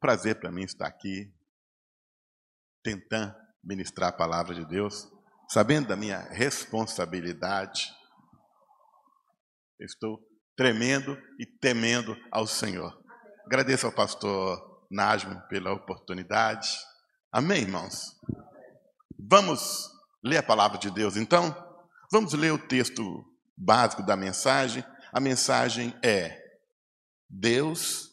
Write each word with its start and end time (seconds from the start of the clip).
prazer 0.00 0.38
para 0.38 0.50
mim 0.50 0.62
estar 0.62 0.86
aqui, 0.86 1.32
tentando 2.82 3.34
ministrar 3.62 4.10
a 4.10 4.16
palavra 4.16 4.54
de 4.54 4.64
Deus, 4.66 5.08
sabendo 5.48 5.88
da 5.88 5.96
minha 5.96 6.20
responsabilidade. 6.30 7.92
Estou 9.80 10.18
tremendo 10.56 11.16
e 11.38 11.46
temendo 11.46 12.16
ao 12.30 12.46
Senhor. 12.46 12.96
Agradeço 13.46 13.86
ao 13.86 13.92
pastor 13.92 14.86
Najmo 14.90 15.40
pela 15.48 15.72
oportunidade. 15.72 16.68
Amém, 17.32 17.62
irmãos? 17.62 18.16
Vamos 19.18 19.88
ler 20.24 20.38
a 20.38 20.42
palavra 20.42 20.78
de 20.78 20.90
Deus, 20.90 21.16
então? 21.16 21.54
Vamos 22.10 22.32
ler 22.32 22.52
o 22.52 22.58
texto 22.58 23.02
básico 23.56 24.02
da 24.02 24.16
mensagem. 24.16 24.84
A 25.12 25.20
mensagem 25.20 25.94
é: 26.02 26.40
Deus 27.28 28.07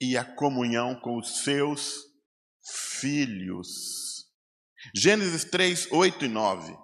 e 0.00 0.16
a 0.16 0.24
comunhão 0.24 0.98
com 0.98 1.18
os 1.18 1.42
seus 1.42 2.10
filhos. 3.00 3.68
Gênesis 4.94 5.44
3, 5.44 5.92
8 5.92 6.24
e 6.24 6.28
9. 6.28 6.74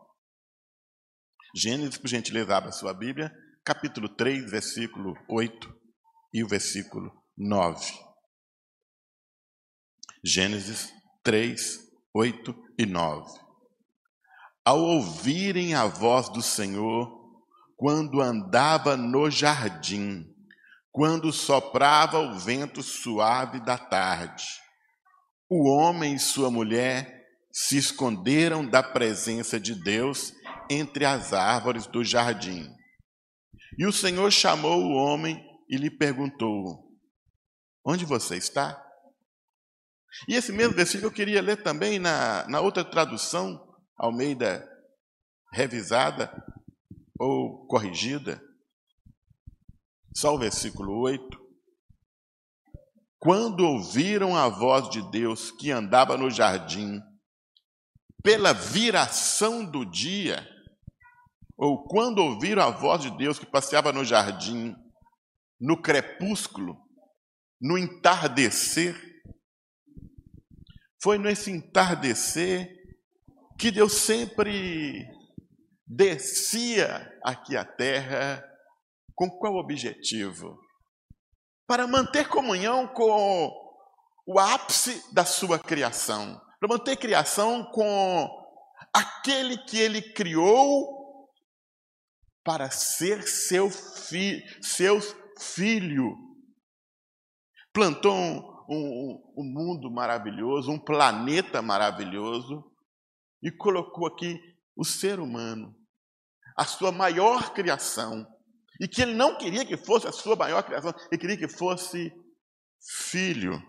Gênesis, 1.56 1.96
por 1.96 2.09
gentileza, 2.09 2.54
abra 2.54 2.70
sua 2.70 2.92
Bíblia, 2.92 3.32
capítulo 3.64 4.09
3, 4.14 4.50
versículo 4.50 5.14
8 5.30 5.74
e 6.34 6.45
o 6.45 6.48
versículo 6.48 7.10
9. 7.37 7.92
Gênesis 10.23 10.92
3, 11.23 11.78
8 12.14 12.54
e 12.78 12.84
9. 12.84 13.40
Ao 14.62 14.78
ouvirem 14.78 15.74
a 15.74 15.87
voz 15.87 16.28
do 16.28 16.42
Senhor, 16.42 17.09
quando 17.76 18.20
andava 18.20 18.96
no 18.96 19.30
jardim, 19.30 20.26
quando 20.96 21.30
soprava 21.30 22.18
o 22.18 22.38
vento 22.38 22.82
suave 22.82 23.60
da 23.60 23.77
tarde. 23.77 24.46
O 25.46 25.68
homem 25.68 26.14
e 26.14 26.18
sua 26.18 26.50
mulher 26.50 27.23
se 27.52 27.76
esconderam 27.76 28.66
da 28.66 28.82
presença 28.82 29.60
de 29.60 29.74
Deus 29.74 30.32
entre 30.70 31.04
as 31.04 31.35
árvores 31.35 31.87
do 31.87 32.02
jardim. 32.02 32.66
E 33.79 33.85
o 33.85 33.93
Senhor 33.93 34.30
chamou 34.30 34.85
o 34.85 34.95
homem 34.95 35.38
e 35.68 35.76
lhe 35.76 35.90
perguntou: 35.90 36.88
Onde 37.85 38.07
você 38.07 38.38
está? 38.38 38.82
E 40.26 40.35
esse 40.35 40.51
mesmo 40.51 40.74
versículo 40.74 41.09
eu 41.09 41.15
queria 41.15 41.42
ler 41.42 41.63
também 41.63 41.98
na, 41.98 42.48
na 42.48 42.63
outra 42.63 42.82
tradução, 42.82 43.63
Almeida 43.98 44.66
revisada 45.52 46.32
ou 47.20 47.66
corrigida. 47.66 48.40
Só 50.16 50.34
o 50.34 50.38
versículo 50.38 50.98
8. 51.00 51.38
Quando 53.18 53.60
ouviram 53.60 54.34
a 54.34 54.48
voz 54.48 54.88
de 54.88 55.02
Deus 55.10 55.50
que 55.50 55.70
andava 55.70 56.16
no 56.16 56.30
jardim, 56.30 56.98
pela 58.23 58.54
viração 58.54 59.62
do 59.62 59.84
dia, 59.84 60.48
ou 61.54 61.86
quando 61.86 62.20
ouviram 62.20 62.62
a 62.62 62.70
voz 62.70 63.02
de 63.02 63.14
Deus 63.18 63.38
que 63.38 63.45
passeava 63.45 63.92
no 63.92 64.06
jardim, 64.06 64.75
no 65.60 65.82
crepúsculo, 65.82 66.78
no 67.60 67.76
entardecer, 67.76 68.98
foi 71.03 71.19
nesse 71.19 71.50
entardecer 71.50 72.66
que 73.58 73.70
Deus 73.70 73.92
sempre 73.92 75.06
descia 75.86 77.06
aqui 77.22 77.54
à 77.54 77.66
terra 77.66 78.56
com 79.16 79.31
qual 79.31 79.56
objetivo? 79.56 80.60
Para 81.66 81.88
manter 81.88 82.28
comunhão 82.28 82.86
com 82.86 83.50
o 84.26 84.38
ápice 84.38 85.03
da 85.12 85.25
sua 85.25 85.58
criação, 85.58 86.41
para 86.60 86.69
manter 86.69 86.97
criação 86.97 87.64
com 87.72 88.28
aquele 88.92 89.58
que 89.64 89.78
ele 89.78 90.12
criou 90.12 91.28
para 92.44 92.70
ser 92.70 93.22
seu, 93.26 93.70
fi, 93.70 94.44
filho. 95.41 96.14
Plantou 97.72 98.14
um, 98.14 98.38
um, 98.70 99.34
um 99.38 99.44
mundo 99.44 99.91
maravilhoso, 99.91 100.70
um 100.70 100.78
planeta 100.78 101.60
maravilhoso, 101.60 102.64
e 103.42 103.50
colocou 103.50 104.06
aqui 104.06 104.38
o 104.76 104.84
ser 104.84 105.18
humano, 105.18 105.74
a 106.56 106.64
sua 106.64 106.92
maior 106.92 107.52
criação, 107.52 108.26
e 108.81 108.88
que 108.88 109.03
ele 109.03 109.14
não 109.14 109.37
queria 109.37 109.64
que 109.64 109.76
fosse 109.76 110.06
a 110.06 110.12
sua 110.12 110.37
maior 110.37 110.62
criação, 110.62 110.92
ele 111.10 111.20
queria 111.20 111.37
que 111.37 111.48
fosse 111.48 112.12
filho. 113.09 113.62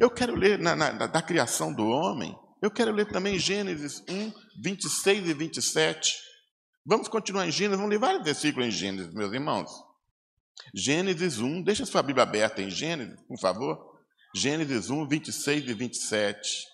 Eu 0.00 0.10
quero 0.10 0.34
ler 0.34 0.58
na, 0.58 0.74
na, 0.74 1.06
da 1.06 1.22
criação 1.22 1.72
do 1.72 1.86
homem, 1.86 2.36
eu 2.62 2.70
quero 2.70 2.92
ler 2.92 3.06
também 3.06 3.38
Gênesis 3.38 4.02
1, 4.08 4.32
26 4.62 5.28
e 5.28 5.34
27. 5.34 6.14
Vamos 6.84 7.08
continuar 7.08 7.46
em 7.46 7.50
Gênesis, 7.50 7.76
vamos 7.76 7.90
ler 7.90 7.98
vários 7.98 8.24
versículos 8.24 8.68
em 8.68 8.70
Gênesis, 8.70 9.12
meus 9.12 9.32
irmãos. 9.32 9.70
Gênesis 10.74 11.38
1, 11.38 11.62
deixa 11.62 11.84
sua 11.84 12.02
Bíblia 12.02 12.22
aberta 12.22 12.62
em 12.62 12.70
Gênesis, 12.70 13.20
por 13.28 13.38
favor. 13.38 13.96
Gênesis 14.34 14.88
1, 14.88 15.06
26 15.06 15.68
e 15.68 15.74
27. 15.74 16.66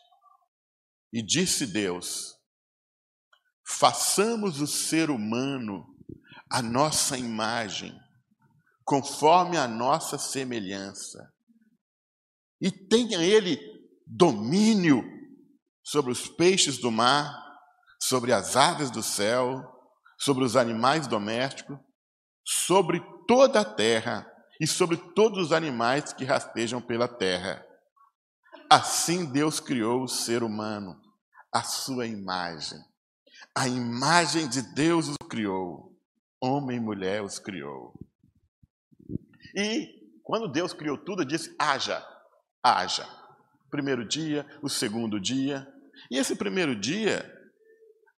E 1.13 1.23
disse 1.23 1.67
Deus: 1.67 2.37
façamos 3.79 4.61
o 4.61 4.67
ser 4.67 5.11
humano 5.11 5.87
a 6.53 6.61
nossa 6.61 7.17
imagem, 7.17 7.99
conforme 8.85 9.57
a 9.57 9.67
nossa 9.67 10.19
semelhança. 10.19 11.33
E 12.61 12.71
tenha 12.71 13.23
ele 13.23 13.59
domínio 14.07 15.03
sobre 15.83 16.13
os 16.13 16.29
peixes 16.29 16.77
do 16.77 16.91
mar, 16.91 17.35
sobre 18.03 18.35
as 18.35 18.55
aves 18.55 18.91
do 18.91 19.03
céu, 19.03 19.63
sobre 20.19 20.45
os 20.45 20.55
animais 20.55 21.07
domésticos, 21.07 21.79
sobre 22.47 23.01
toda 23.27 23.61
a 23.61 23.65
terra 23.65 24.31
e 24.61 24.67
sobre 24.67 24.99
todos 25.15 25.47
os 25.47 25.53
animais 25.53 26.13
que 26.13 26.27
rastejam 26.27 26.83
pela 26.83 27.09
terra. 27.09 27.65
Assim 28.71 29.25
Deus 29.25 29.59
criou 29.59 30.03
o 30.03 30.09
ser 30.09 30.43
humano, 30.43 31.01
a 31.51 31.63
sua 31.63 32.07
imagem. 32.07 32.79
A 33.57 33.67
imagem 33.67 34.47
de 34.49 34.61
Deus 34.75 35.09
os 35.09 35.17
criou 35.31 35.92
homem 36.43 36.79
e 36.79 36.81
mulher 36.81 37.23
os 37.23 37.39
criou. 37.39 37.95
E 39.57 39.89
quando 40.25 40.51
Deus 40.51 40.73
criou 40.73 40.99
tudo, 40.99 41.25
disse: 41.25 41.55
haja, 41.59 42.05
haja. 42.63 43.07
Primeiro 43.71 44.07
dia, 44.07 44.45
o 44.61 44.69
segundo 44.69 45.21
dia. 45.21 45.67
E 46.11 46.19
esse 46.19 46.35
primeiro 46.35 46.75
dia 46.79 47.31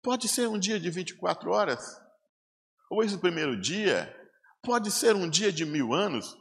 pode 0.01 0.28
ser 0.28 0.47
um 0.47 0.57
dia 0.57 0.79
de 0.79 0.89
24 0.89 1.51
horas, 1.51 1.84
ou 2.89 3.03
esse 3.03 3.17
primeiro 3.17 3.59
dia 3.59 4.13
pode 4.63 4.90
ser 4.90 5.16
um 5.16 5.29
dia 5.29 5.51
de 5.51 5.66
mil 5.66 5.94
anos. 5.94 6.35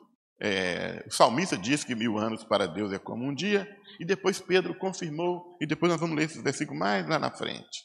É, 0.44 1.04
o 1.06 1.10
salmista 1.12 1.56
diz 1.56 1.84
que 1.84 1.94
mil 1.94 2.18
anos 2.18 2.42
para 2.42 2.66
Deus 2.66 2.92
é 2.92 2.98
como 2.98 3.24
um 3.24 3.34
dia, 3.34 3.68
e 4.00 4.04
depois 4.04 4.40
Pedro 4.40 4.76
confirmou, 4.76 5.56
e 5.60 5.66
depois 5.66 5.92
nós 5.92 6.00
vamos 6.00 6.16
ler 6.16 6.24
esse 6.24 6.42
versículo 6.42 6.76
mais 6.76 7.08
lá 7.08 7.16
na 7.18 7.30
frente, 7.30 7.84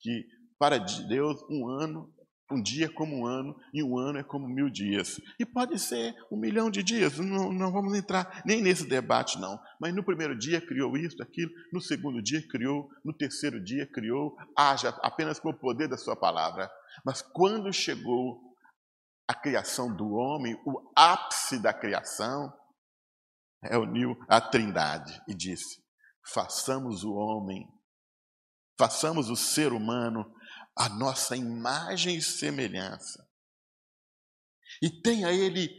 que 0.00 0.26
para 0.58 0.76
Deus 0.78 1.42
um 1.50 1.68
ano 1.68 2.12
um 2.50 2.62
dia 2.62 2.86
é 2.86 2.88
como 2.88 3.16
um 3.16 3.26
ano 3.26 3.56
e 3.72 3.82
um 3.82 3.98
ano 3.98 4.18
é 4.18 4.22
como 4.22 4.46
mil 4.46 4.68
dias. 4.68 5.20
E 5.38 5.46
pode 5.46 5.78
ser 5.78 6.14
um 6.30 6.36
milhão 6.36 6.70
de 6.70 6.82
dias, 6.82 7.18
não, 7.18 7.52
não 7.52 7.72
vamos 7.72 7.96
entrar 7.96 8.42
nem 8.44 8.60
nesse 8.60 8.86
debate, 8.86 9.38
não. 9.40 9.58
Mas 9.80 9.94
no 9.94 10.04
primeiro 10.04 10.36
dia 10.38 10.60
criou 10.60 10.96
isso, 10.96 11.22
aquilo, 11.22 11.50
no 11.72 11.80
segundo 11.80 12.22
dia 12.22 12.46
criou, 12.48 12.88
no 13.04 13.12
terceiro 13.12 13.62
dia 13.62 13.86
criou, 13.86 14.36
haja 14.56 14.90
apenas 15.02 15.38
com 15.38 15.50
o 15.50 15.58
poder 15.58 15.88
da 15.88 15.96
sua 15.96 16.14
palavra. 16.14 16.70
Mas 17.04 17.22
quando 17.22 17.72
chegou 17.72 18.40
a 19.26 19.34
criação 19.34 19.94
do 19.94 20.12
homem, 20.12 20.54
o 20.66 20.92
ápice 20.94 21.58
da 21.58 21.72
criação, 21.72 22.52
reuniu 23.62 24.14
a 24.28 24.40
trindade 24.40 25.18
e 25.26 25.34
disse: 25.34 25.82
façamos 26.32 27.04
o 27.04 27.14
homem, 27.14 27.66
façamos 28.78 29.30
o 29.30 29.36
ser 29.36 29.72
humano 29.72 30.30
a 30.76 30.88
nossa 30.88 31.36
imagem 31.36 32.16
e 32.16 32.22
semelhança. 32.22 33.24
E 34.82 34.90
tenha 34.90 35.32
Ele 35.32 35.70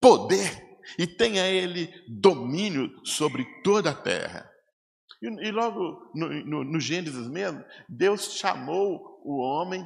poder, 0.00 0.78
e 0.98 1.06
tenha 1.06 1.46
Ele 1.46 1.92
domínio 2.08 2.90
sobre 3.04 3.44
toda 3.62 3.90
a 3.90 3.94
terra. 3.94 4.50
E, 5.22 5.48
e 5.48 5.50
logo 5.50 6.10
no, 6.14 6.28
no, 6.44 6.64
no, 6.64 6.80
Gênesis 6.80 7.28
mesmo, 7.28 7.64
Deus 7.88 8.36
chamou 8.36 9.20
o 9.24 9.38
homem, 9.40 9.84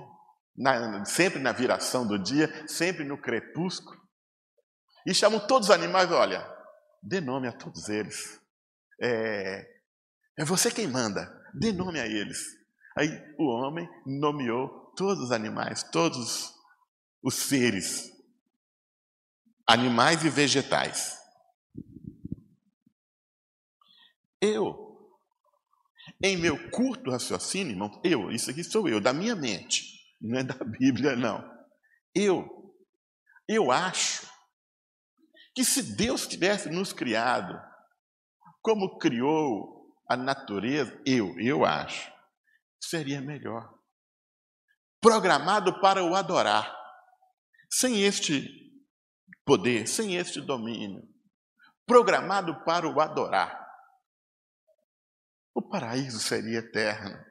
na, 0.57 1.05
sempre 1.05 1.39
na 1.39 1.53
viração 1.53 2.07
do 2.07 2.19
dia, 2.19 2.67
sempre 2.67 3.05
no 3.05 3.17
crepúsculo, 3.17 3.99
e 5.07 5.15
chamou 5.15 5.41
todos 5.47 5.69
os 5.69 5.75
animais, 5.75 6.11
olha, 6.11 6.47
dê 7.03 7.21
nome 7.21 7.49
a 7.49 7.53
todos 7.53 7.89
eles. 7.89 8.41
É, 9.01 9.67
é 10.39 10.45
você 10.45 10.71
quem 10.71 10.87
manda, 10.87 11.33
dê 11.55 11.73
nome 11.73 12.01
a 12.01 12.07
eles. 12.07 12.60
Aí 12.97 13.09
o 13.39 13.47
homem 13.47 13.89
nomeou 14.05 14.93
todos 14.97 15.25
os 15.25 15.33
animais, 15.33 15.83
todos 15.91 16.53
os 17.23 17.35
seres, 17.35 18.11
animais 19.67 20.25
e 20.25 20.31
vegetais. 20.31 21.19
Eu. 24.41 24.89
Em 26.23 26.37
meu 26.37 26.71
curto 26.71 27.11
raciocínio, 27.11 27.73
irmão, 27.73 28.01
eu, 28.05 28.31
isso 28.31 28.51
aqui 28.51 28.65
sou 28.65 28.89
eu, 28.89 29.01
da 29.01 29.13
minha 29.13 29.35
mente, 29.35 29.85
não 30.21 30.39
é 30.39 30.45
da 30.45 30.57
Bíblia, 30.65 31.15
não. 31.15 31.49
Eu, 32.15 32.75
eu 33.49 33.71
acho 33.71 34.29
que 35.55 35.65
se 35.65 35.83
Deus 35.83 36.27
tivesse 36.27 36.69
nos 36.69 36.93
criado 36.93 37.59
como 38.63 38.99
criou 38.99 39.95
a 40.09 40.17
natureza, 40.17 41.01
eu, 41.07 41.39
eu 41.39 41.65
acho, 41.65 42.13
seria 42.81 43.21
melhor. 43.21 43.73
Programado 45.01 45.81
para 45.81 46.03
o 46.05 46.15
adorar, 46.15 46.75
sem 47.71 48.03
este 48.03 48.49
poder, 49.45 49.87
sem 49.87 50.17
este 50.17 50.41
domínio, 50.41 51.03
programado 51.87 52.65
para 52.65 52.89
o 52.89 53.01
adorar. 53.01 53.59
O 55.55 55.63
paraíso 55.69 56.19
seria 56.19 56.59
eterno 56.59 57.31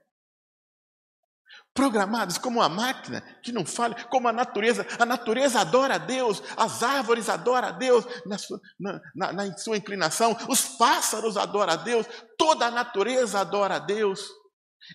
programados 1.80 2.38
como 2.38 2.60
uma 2.60 2.68
máquina 2.68 3.22
que 3.42 3.54
não 3.54 3.66
falha, 3.66 3.96
como 4.10 4.28
a 4.28 4.34
natureza. 4.34 4.86
A 5.00 5.06
natureza 5.06 5.62
adora 5.62 5.96
a 5.96 5.98
Deus, 5.98 6.44
as 6.57 6.84
árvores 6.84 7.30
adoram 7.30 7.69
a 7.69 7.72
Deus 7.72 8.06
na 8.25 8.38
sua, 8.38 8.60
na, 8.78 9.01
na, 9.16 9.31
na 9.31 9.57
sua 9.57 9.78
inclinação, 9.78 10.36
os 10.50 10.62
pássaros 10.78 11.38
adoram 11.38 11.72
a 11.72 11.78
Deus, 11.78 12.06
toda 12.38 12.66
a 12.66 12.72
natureza 12.72 13.40
adora 13.40 13.78
a 13.78 13.80
Deus. 13.80 14.30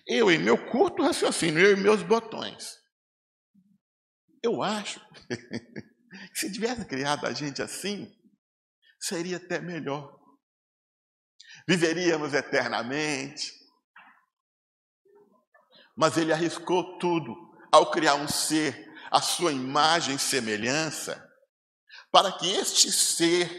Eu, 0.07 0.31
em 0.31 0.37
meu 0.37 0.57
curto 0.69 1.03
raciocínio, 1.03 1.59
eu 1.63 1.77
e 1.77 1.79
meus 1.79 2.01
botões, 2.03 2.77
eu 4.43 4.61
acho 4.61 4.99
que 5.29 6.39
se 6.39 6.51
tivesse 6.51 6.85
criado 6.85 7.25
a 7.25 7.33
gente 7.33 7.61
assim, 7.61 8.11
seria 8.99 9.37
até 9.37 9.59
melhor. 9.59 10.15
Viveríamos 11.67 12.33
eternamente, 12.33 13.51
mas 15.95 16.17
ele 16.17 16.33
arriscou 16.33 16.99
tudo 16.99 17.33
ao 17.71 17.89
criar 17.89 18.15
um 18.15 18.27
ser 18.27 18.85
à 19.11 19.21
sua 19.21 19.51
imagem 19.51 20.15
e 20.15 20.19
semelhança, 20.19 21.23
para 22.11 22.31
que 22.33 22.51
este 22.51 22.91
ser, 22.91 23.49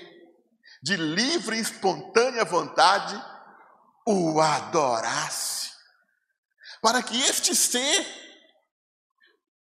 de 0.82 0.96
livre 0.96 1.56
e 1.56 1.60
espontânea 1.60 2.44
vontade, 2.44 3.16
o 4.06 4.40
adorasse. 4.40 5.55
Para 6.86 7.02
que 7.02 7.20
este 7.20 7.52
ser, 7.52 8.06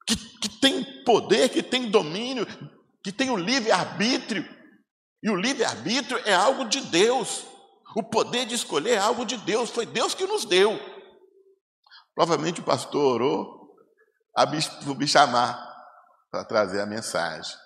que, 0.05 0.17
que 0.17 0.49
tem 0.61 1.05
poder, 1.05 1.51
que 1.51 1.63
tem 1.63 1.89
domínio, 1.89 2.45
que 3.01 3.13
tem 3.13 3.31
o 3.31 3.37
livre-arbítrio, 3.37 4.45
e 5.23 5.31
o 5.31 5.37
livre-arbítrio 5.37 6.21
é 6.27 6.35
algo 6.35 6.65
de 6.65 6.81
Deus, 6.81 7.47
o 7.95 8.03
poder 8.03 8.45
de 8.45 8.57
escolher 8.57 8.95
é 8.95 8.99
algo 8.99 9.25
de 9.25 9.37
Deus, 9.37 9.71
foi 9.71 9.87
Deus 9.87 10.17
que 10.17 10.27
nos 10.27 10.45
deu. 10.45 10.77
Provavelmente 12.13 12.61
o 12.61 12.65
pastor 12.65 13.23
orou 13.23 13.73
a 14.37 14.45
me, 14.45 14.59
me 14.97 15.07
chamar 15.07 15.65
para 16.29 16.45
trazer 16.45 16.81
a 16.81 16.87
mensagem. 16.87 17.57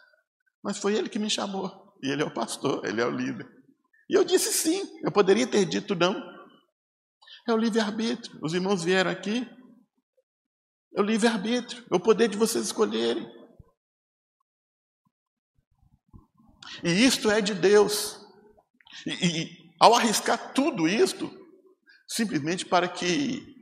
Mas 0.62 0.76
foi 0.76 0.96
ele 0.96 1.08
que 1.08 1.18
me 1.18 1.30
chamou. 1.30 1.96
E 2.02 2.10
ele 2.10 2.22
é 2.22 2.26
o 2.26 2.34
pastor, 2.34 2.84
ele 2.84 3.00
é 3.00 3.06
o 3.06 3.10
líder. 3.10 3.48
E 4.10 4.18
eu 4.18 4.22
disse 4.22 4.52
sim, 4.52 4.86
eu 5.02 5.10
poderia 5.10 5.46
ter 5.46 5.64
dito 5.64 5.94
não. 5.94 6.35
É 7.46 7.52
o 7.52 7.56
livre-arbítrio. 7.56 8.38
Os 8.42 8.52
irmãos 8.54 8.82
vieram 8.82 9.10
aqui. 9.10 9.48
É 10.96 11.00
o 11.00 11.04
livre-arbítrio, 11.04 11.84
é 11.90 11.94
o 11.94 12.00
poder 12.00 12.28
de 12.28 12.38
vocês 12.38 12.64
escolherem. 12.64 13.30
E 16.82 17.04
isto 17.04 17.30
é 17.30 17.40
de 17.40 17.54
Deus. 17.54 18.18
E, 19.06 19.12
e 19.12 19.74
ao 19.78 19.94
arriscar 19.94 20.54
tudo 20.54 20.88
isto, 20.88 21.30
simplesmente 22.08 22.64
para 22.64 22.88
que 22.88 23.54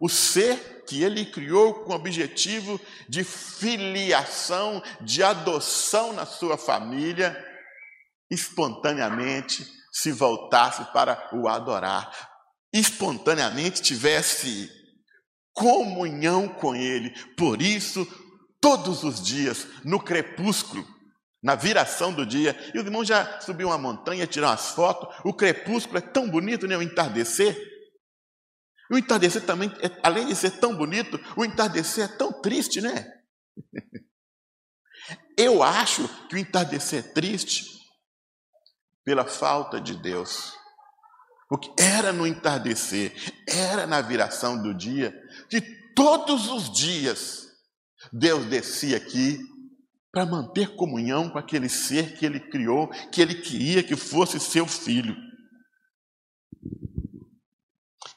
o 0.00 0.08
ser 0.08 0.84
que 0.84 1.02
ele 1.02 1.26
criou 1.26 1.84
com 1.84 1.92
o 1.92 1.96
objetivo 1.96 2.80
de 3.08 3.22
filiação, 3.24 4.82
de 5.00 5.22
adoção 5.22 6.12
na 6.12 6.24
sua 6.24 6.56
família, 6.56 7.36
espontaneamente 8.30 9.66
se 9.92 10.12
voltasse 10.12 10.84
para 10.92 11.30
o 11.32 11.48
adorar, 11.48 12.29
espontaneamente 12.72 13.82
tivesse 13.82 14.70
comunhão 15.52 16.48
com 16.48 16.74
ele. 16.74 17.10
Por 17.36 17.60
isso, 17.60 18.06
todos 18.60 19.02
os 19.02 19.22
dias, 19.22 19.66
no 19.84 20.00
crepúsculo, 20.00 20.86
na 21.42 21.54
viração 21.54 22.12
do 22.12 22.26
dia, 22.26 22.54
e 22.74 22.78
os 22.78 22.84
irmãos 22.84 23.08
já 23.08 23.40
subiu 23.40 23.68
uma 23.68 23.78
montanha, 23.78 24.26
tiraram 24.26 24.52
as 24.52 24.70
fotos, 24.70 25.14
o 25.24 25.32
crepúsculo 25.32 25.98
é 25.98 26.02
tão 26.02 26.28
bonito, 26.30 26.66
né? 26.66 26.76
O 26.76 26.82
entardecer. 26.82 27.56
O 28.90 28.98
entardecer 28.98 29.44
também, 29.46 29.70
é, 29.80 29.90
além 30.02 30.26
de 30.26 30.36
ser 30.36 30.50
tão 30.58 30.76
bonito, 30.76 31.18
o 31.36 31.44
entardecer 31.44 32.04
é 32.04 32.08
tão 32.08 32.32
triste, 32.40 32.80
né? 32.80 33.06
Eu 35.38 35.62
acho 35.62 36.06
que 36.28 36.34
o 36.34 36.38
entardecer 36.38 36.98
é 36.98 37.12
triste 37.14 37.64
pela 39.02 39.24
falta 39.24 39.80
de 39.80 39.96
Deus. 39.96 40.59
Porque 41.50 41.70
era 41.76 42.12
no 42.12 42.26
entardecer, 42.26 43.12
era 43.46 43.86
na 43.86 44.00
viração 44.00 44.62
do 44.62 44.72
dia, 44.72 45.12
que 45.50 45.60
todos 45.94 46.48
os 46.48 46.72
dias 46.72 47.48
Deus 48.10 48.46
descia 48.46 48.96
aqui 48.96 49.38
para 50.10 50.24
manter 50.24 50.74
comunhão 50.76 51.28
com 51.28 51.38
aquele 51.38 51.68
ser 51.68 52.16
que 52.16 52.24
ele 52.24 52.40
criou, 52.40 52.88
que 53.12 53.20
ele 53.20 53.34
queria 53.34 53.82
que 53.82 53.96
fosse 53.96 54.40
seu 54.40 54.66
filho 54.66 55.14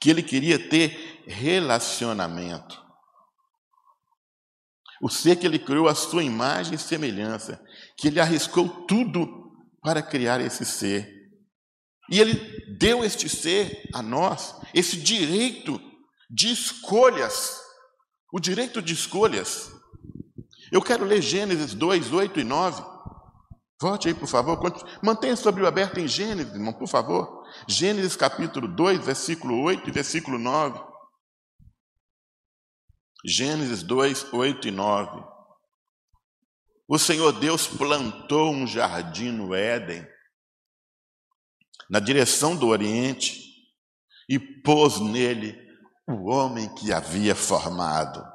que 0.03 0.09
ele 0.09 0.21
queria 0.21 0.59
ter 0.59 1.23
relacionamento. 1.25 2.83
O 5.01 5.07
ser 5.07 5.37
que 5.37 5.47
ele 5.47 5.57
criou 5.57 5.87
a 5.87 5.95
sua 5.95 6.21
imagem 6.21 6.75
e 6.75 6.77
semelhança, 6.77 7.63
que 7.97 8.09
ele 8.09 8.19
arriscou 8.19 8.67
tudo 8.85 9.25
para 9.81 10.01
criar 10.03 10.41
esse 10.41 10.65
ser. 10.65 11.22
E 12.09 12.19
ele 12.19 12.33
deu 12.77 13.03
este 13.03 13.29
ser 13.29 13.89
a 13.93 14.01
nós, 14.01 14.55
esse 14.73 14.97
direito 14.97 15.81
de 16.29 16.51
escolhas, 16.51 17.61
o 18.31 18.39
direito 18.39 18.81
de 18.81 18.93
escolhas. 18.93 19.71
Eu 20.71 20.81
quero 20.81 21.05
ler 21.05 21.21
Gênesis 21.21 21.73
2, 21.73 22.11
8 22.11 22.39
e 22.39 22.43
9. 22.43 22.83
Volte 23.79 24.07
aí, 24.07 24.13
por 24.13 24.27
favor. 24.27 24.59
Mantenha 25.03 25.35
sua 25.35 25.51
Bíblia 25.51 25.67
aberta 25.67 25.99
em 25.99 26.07
Gênesis, 26.07 26.53
irmão, 26.53 26.73
por 26.73 26.87
favor. 26.87 27.43
Gênesis 27.67 28.15
capítulo 28.15 28.67
2, 28.67 29.05
versículo 29.05 29.61
8 29.61 29.87
e 29.87 29.91
versículo 29.91 30.39
9. 30.39 30.79
Gênesis 33.25 33.83
2, 33.83 34.33
8 34.33 34.67
e 34.67 34.71
9. 34.71 35.23
O 36.87 36.99
Senhor 36.99 37.31
Deus 37.33 37.67
plantou 37.67 38.51
um 38.51 38.67
jardim 38.67 39.31
no 39.31 39.53
Éden, 39.53 40.05
na 41.93 41.99
direção 41.99 42.55
do 42.55 42.69
Oriente, 42.69 43.39
e 44.27 44.39
pôs 44.39 44.99
nele 44.99 45.55
o 46.07 46.27
homem 46.27 46.67
que 46.73 46.91
havia 46.91 47.35
formado. 47.35 48.25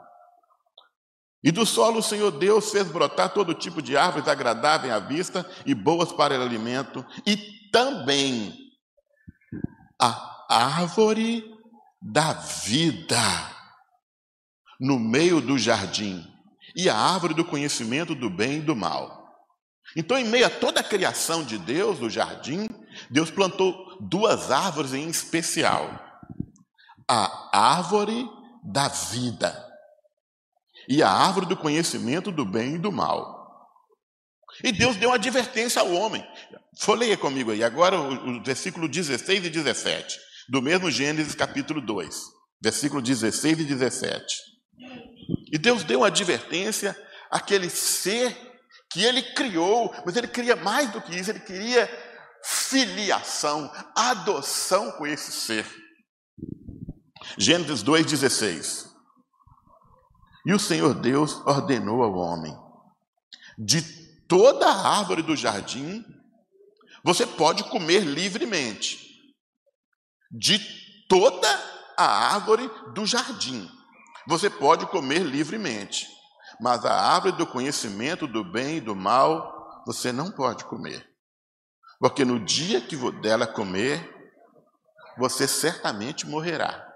E 1.43 1.51
do 1.51 1.67
solo 1.67 1.99
o 1.99 2.03
Senhor 2.03 2.31
Deus 2.31 2.71
fez 2.71 2.87
brotar 2.87 3.35
todo 3.35 3.53
tipo 3.53 3.83
de 3.83 3.97
árvores 3.97 4.29
agradáveis 4.29 4.93
à 4.93 5.01
vista 5.01 5.45
e 5.67 5.75
boas 5.75 6.13
para 6.13 6.39
o 6.39 6.43
alimento, 6.43 7.05
e 7.27 7.37
também 7.73 8.57
a 10.01 10.47
árvore 10.49 11.45
da 12.01 12.35
vida 12.35 13.17
no 14.79 15.01
meio 15.01 15.41
do 15.41 15.59
jardim 15.59 16.25
e 16.77 16.89
a 16.89 16.97
árvore 16.97 17.35
do 17.35 17.45
conhecimento 17.45 18.15
do 18.15 18.31
bem 18.31 18.59
e 18.59 18.63
do 18.63 18.77
mal. 18.77 19.19
Então, 19.97 20.17
em 20.17 20.25
meio 20.25 20.47
a 20.47 20.51
toda 20.51 20.79
a 20.79 20.85
criação 20.85 21.43
de 21.43 21.59
Deus, 21.59 21.99
do 21.99 22.09
jardim, 22.09 22.69
Deus 23.11 23.31
plantou 23.31 23.97
duas 24.01 24.51
árvores 24.51 24.93
em 24.93 25.09
especial: 25.09 25.89
a 27.09 27.59
árvore 27.59 28.29
da 28.63 28.89
vida 28.89 29.67
e 30.89 31.03
a 31.03 31.11
árvore 31.11 31.47
do 31.47 31.57
conhecimento 31.57 32.33
do 32.33 32.45
bem 32.45 32.75
e 32.75 32.79
do 32.79 32.91
mal. 32.91 33.39
E 34.65 34.73
Deus 34.73 34.97
deu 34.97 35.11
uma 35.11 35.17
advertência 35.17 35.81
ao 35.81 35.93
homem. 35.93 36.27
Folheia 36.81 37.17
comigo 37.17 37.51
aí, 37.51 37.63
agora 37.63 38.01
o, 38.01 38.43
versículo 38.43 38.89
16 38.89 39.45
e 39.45 39.51
17, 39.51 40.19
do 40.49 40.63
mesmo 40.63 40.91
Gênesis 40.91 41.35
capítulo 41.35 41.81
2, 41.81 42.17
versículo 42.61 43.03
16 43.03 43.61
e 43.61 43.65
17. 43.65 44.25
E 45.53 45.59
Deus 45.59 45.85
deu 45.85 46.01
uma 46.01 46.07
advertência 46.07 46.97
àquele 47.31 47.69
ser 47.69 48.37
que 48.91 49.05
ele 49.05 49.23
criou, 49.35 49.95
mas 50.05 50.17
ele 50.17 50.29
queria 50.29 50.57
mais 50.57 50.91
do 50.91 51.01
que 51.03 51.15
isso, 51.15 51.31
ele 51.31 51.41
queria 51.41 51.87
filiação, 52.45 53.71
adoção 53.95 54.93
com 54.93 55.07
esse 55.07 55.33
ser. 55.33 55.67
Gênesis 57.37 57.83
2,16. 57.83 58.89
E 60.47 60.53
o 60.53 60.59
Senhor 60.59 60.95
Deus 60.95 61.41
ordenou 61.47 62.03
ao 62.03 62.15
homem: 62.15 62.57
de 63.59 63.83
toda 64.27 64.67
a 64.67 64.99
árvore 64.99 65.23
do 65.23 65.37
jardim 65.37 66.05
você 67.05 67.27
pode 67.27 67.65
comer 67.65 68.01
livremente, 68.01 68.99
de 70.31 70.59
toda 71.09 71.49
a 71.97 72.35
árvore 72.35 72.71
do 72.93 73.07
jardim. 73.07 73.69
Você 74.27 74.51
pode 74.51 74.87
comer 74.87 75.21
livremente, 75.21 76.07
mas 76.61 76.85
a 76.85 76.93
árvore 76.93 77.37
do 77.37 77.47
conhecimento 77.47 78.27
do 78.27 78.45
bem 78.45 78.77
e 78.77 78.81
do 78.81 78.95
mal 78.95 79.83
você 79.87 80.13
não 80.13 80.31
pode 80.31 80.65
comer. 80.65 81.08
Porque 81.99 82.25
no 82.25 82.39
dia 82.39 82.81
que 82.81 82.97
dela 83.21 83.47
comer, 83.47 84.15
você 85.17 85.49
certamente 85.49 86.27
morrerá. 86.27 86.87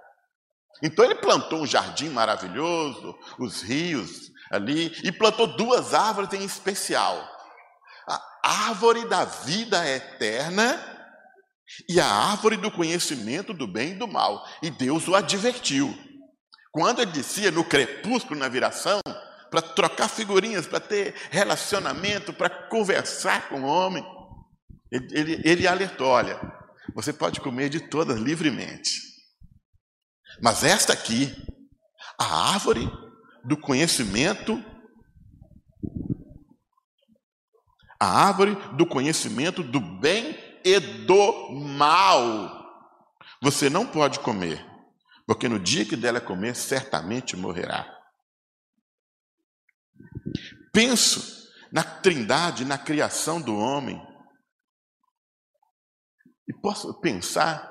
Então 0.83 1.05
ele 1.05 1.15
plantou 1.17 1.61
um 1.61 1.67
jardim 1.67 2.09
maravilhoso, 2.09 3.17
os 3.39 3.63
rios 3.63 4.31
ali, 4.51 4.93
e 5.05 5.13
plantou 5.13 5.47
duas 5.47 5.95
árvores 5.95 6.33
em 6.33 6.45
especial: 6.45 7.29
a 8.07 8.69
árvore 8.69 9.07
da 9.07 9.25
vida 9.25 9.89
eterna 9.89 10.89
e 11.89 12.01
a 12.01 12.07
árvore 12.07 12.57
do 12.57 12.71
conhecimento 12.71 13.53
do 13.55 13.67
bem 13.67 13.93
e 13.93 13.99
do 13.99 14.09
mal. 14.09 14.45
E 14.63 14.71
Deus 14.71 15.07
o 15.09 15.15
advertiu. 15.15 15.97
Quando 16.71 17.03
ele 17.03 17.13
dizia 17.13 17.51
no 17.51 17.65
crepúsculo, 17.65 18.39
na 18.39 18.49
viração, 18.49 19.01
para 19.51 19.61
trocar 19.61 20.09
figurinhas, 20.09 20.67
para 20.67 20.81
ter 20.81 21.15
relacionamento, 21.31 22.33
para 22.33 22.49
conversar 22.49 23.49
com 23.49 23.63
o 23.63 23.67
homem, 23.67 24.05
ele, 24.93 25.41
ele, 25.43 25.67
alertou: 25.67 26.07
olha, 26.07 26.39
você 26.95 27.13
pode 27.13 27.41
comer 27.41 27.71
de 27.71 27.81
todas 27.81 28.19
livremente. 28.19 28.91
Mas 30.43 30.63
esta 30.63 30.93
aqui, 30.93 31.35
a 32.21 32.53
árvore 32.53 32.91
do 33.43 33.57
conhecimento, 33.57 34.63
a 37.99 38.07
árvore 38.07 38.55
do 38.77 38.87
conhecimento 38.87 39.63
do 39.63 39.81
bem 39.81 40.39
e 40.63 40.79
do 40.79 41.53
mal, 41.53 42.63
você 43.41 43.71
não 43.71 43.87
pode 43.87 44.21
comer, 44.21 44.63
porque 45.27 45.49
no 45.49 45.59
dia 45.59 45.87
que 45.87 45.97
dela 45.97 46.21
comer, 46.21 46.55
certamente 46.55 47.35
morrerá. 47.35 47.87
Penso 50.71 51.51
na 51.73 51.83
trindade, 51.83 52.65
na 52.67 52.77
criação 52.77 53.41
do 53.41 53.57
homem, 53.57 54.01
posso 56.63 56.99
pensar, 57.01 57.71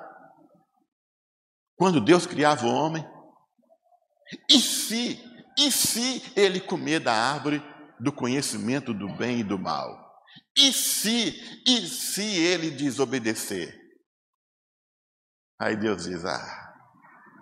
quando 1.75 1.99
Deus 1.99 2.27
criava 2.27 2.67
o 2.67 2.69
homem, 2.69 3.03
e 4.49 4.59
se, 4.59 5.19
e 5.57 5.71
se 5.71 6.21
ele 6.35 6.59
comer 6.59 6.99
da 6.99 7.13
árvore 7.13 7.63
do 7.99 8.11
conhecimento 8.11 8.93
do 8.93 9.07
bem 9.15 9.39
e 9.39 9.43
do 9.43 9.57
mal? 9.57 10.11
E 10.55 10.71
se, 10.71 11.63
e 11.65 11.87
se 11.87 12.23
ele 12.23 12.69
desobedecer? 12.69 13.79
Aí 15.59 15.75
Deus 15.75 16.03
diz: 16.03 16.25
Ah, 16.25 16.73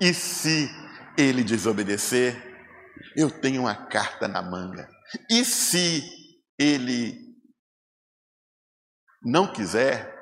e 0.01 0.13
se 0.13 0.69
ele 1.17 1.43
desobedecer? 1.43 2.47
Eu 3.15 3.31
tenho 3.41 3.61
uma 3.61 3.75
carta 3.87 4.27
na 4.27 4.41
manga. 4.41 4.89
E 5.29 5.43
se 5.45 6.03
ele 6.57 7.17
não 9.23 9.51
quiser, 9.51 10.18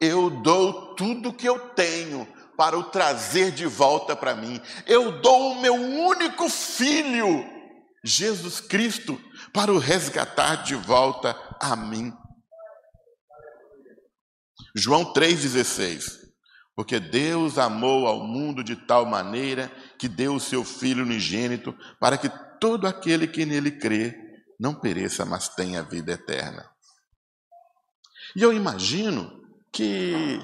eu 0.00 0.30
dou 0.30 0.94
tudo 0.94 1.32
que 1.32 1.48
eu 1.48 1.70
tenho 1.70 2.26
para 2.56 2.78
o 2.78 2.84
trazer 2.84 3.52
de 3.52 3.66
volta 3.66 4.16
para 4.16 4.34
mim. 4.34 4.60
Eu 4.86 5.20
dou 5.20 5.52
o 5.52 5.60
meu 5.60 5.74
único 5.74 6.48
filho, 6.48 7.44
Jesus 8.04 8.60
Cristo, 8.60 9.20
para 9.52 9.72
o 9.72 9.78
resgatar 9.78 10.64
de 10.64 10.74
volta 10.74 11.36
a 11.60 11.76
mim. 11.76 12.12
João 14.74 15.12
3,16. 15.12 16.28
Porque 16.76 17.00
Deus 17.00 17.58
amou 17.58 18.06
ao 18.06 18.24
mundo 18.24 18.62
de 18.62 18.76
tal 18.76 19.04
maneira 19.04 19.68
que 19.98 20.08
deu 20.08 20.36
o 20.36 20.40
seu 20.40 20.64
Filho 20.64 21.02
unigênito 21.02 21.76
para 21.98 22.16
que 22.16 22.28
todo 22.60 22.86
aquele 22.86 23.26
que 23.26 23.44
nele 23.44 23.72
crê 23.72 24.16
não 24.60 24.74
pereça, 24.74 25.24
mas 25.24 25.48
tenha 25.48 25.82
vida 25.82 26.12
eterna. 26.12 26.70
E 28.36 28.42
eu 28.42 28.52
imagino 28.52 29.47
que 29.72 30.38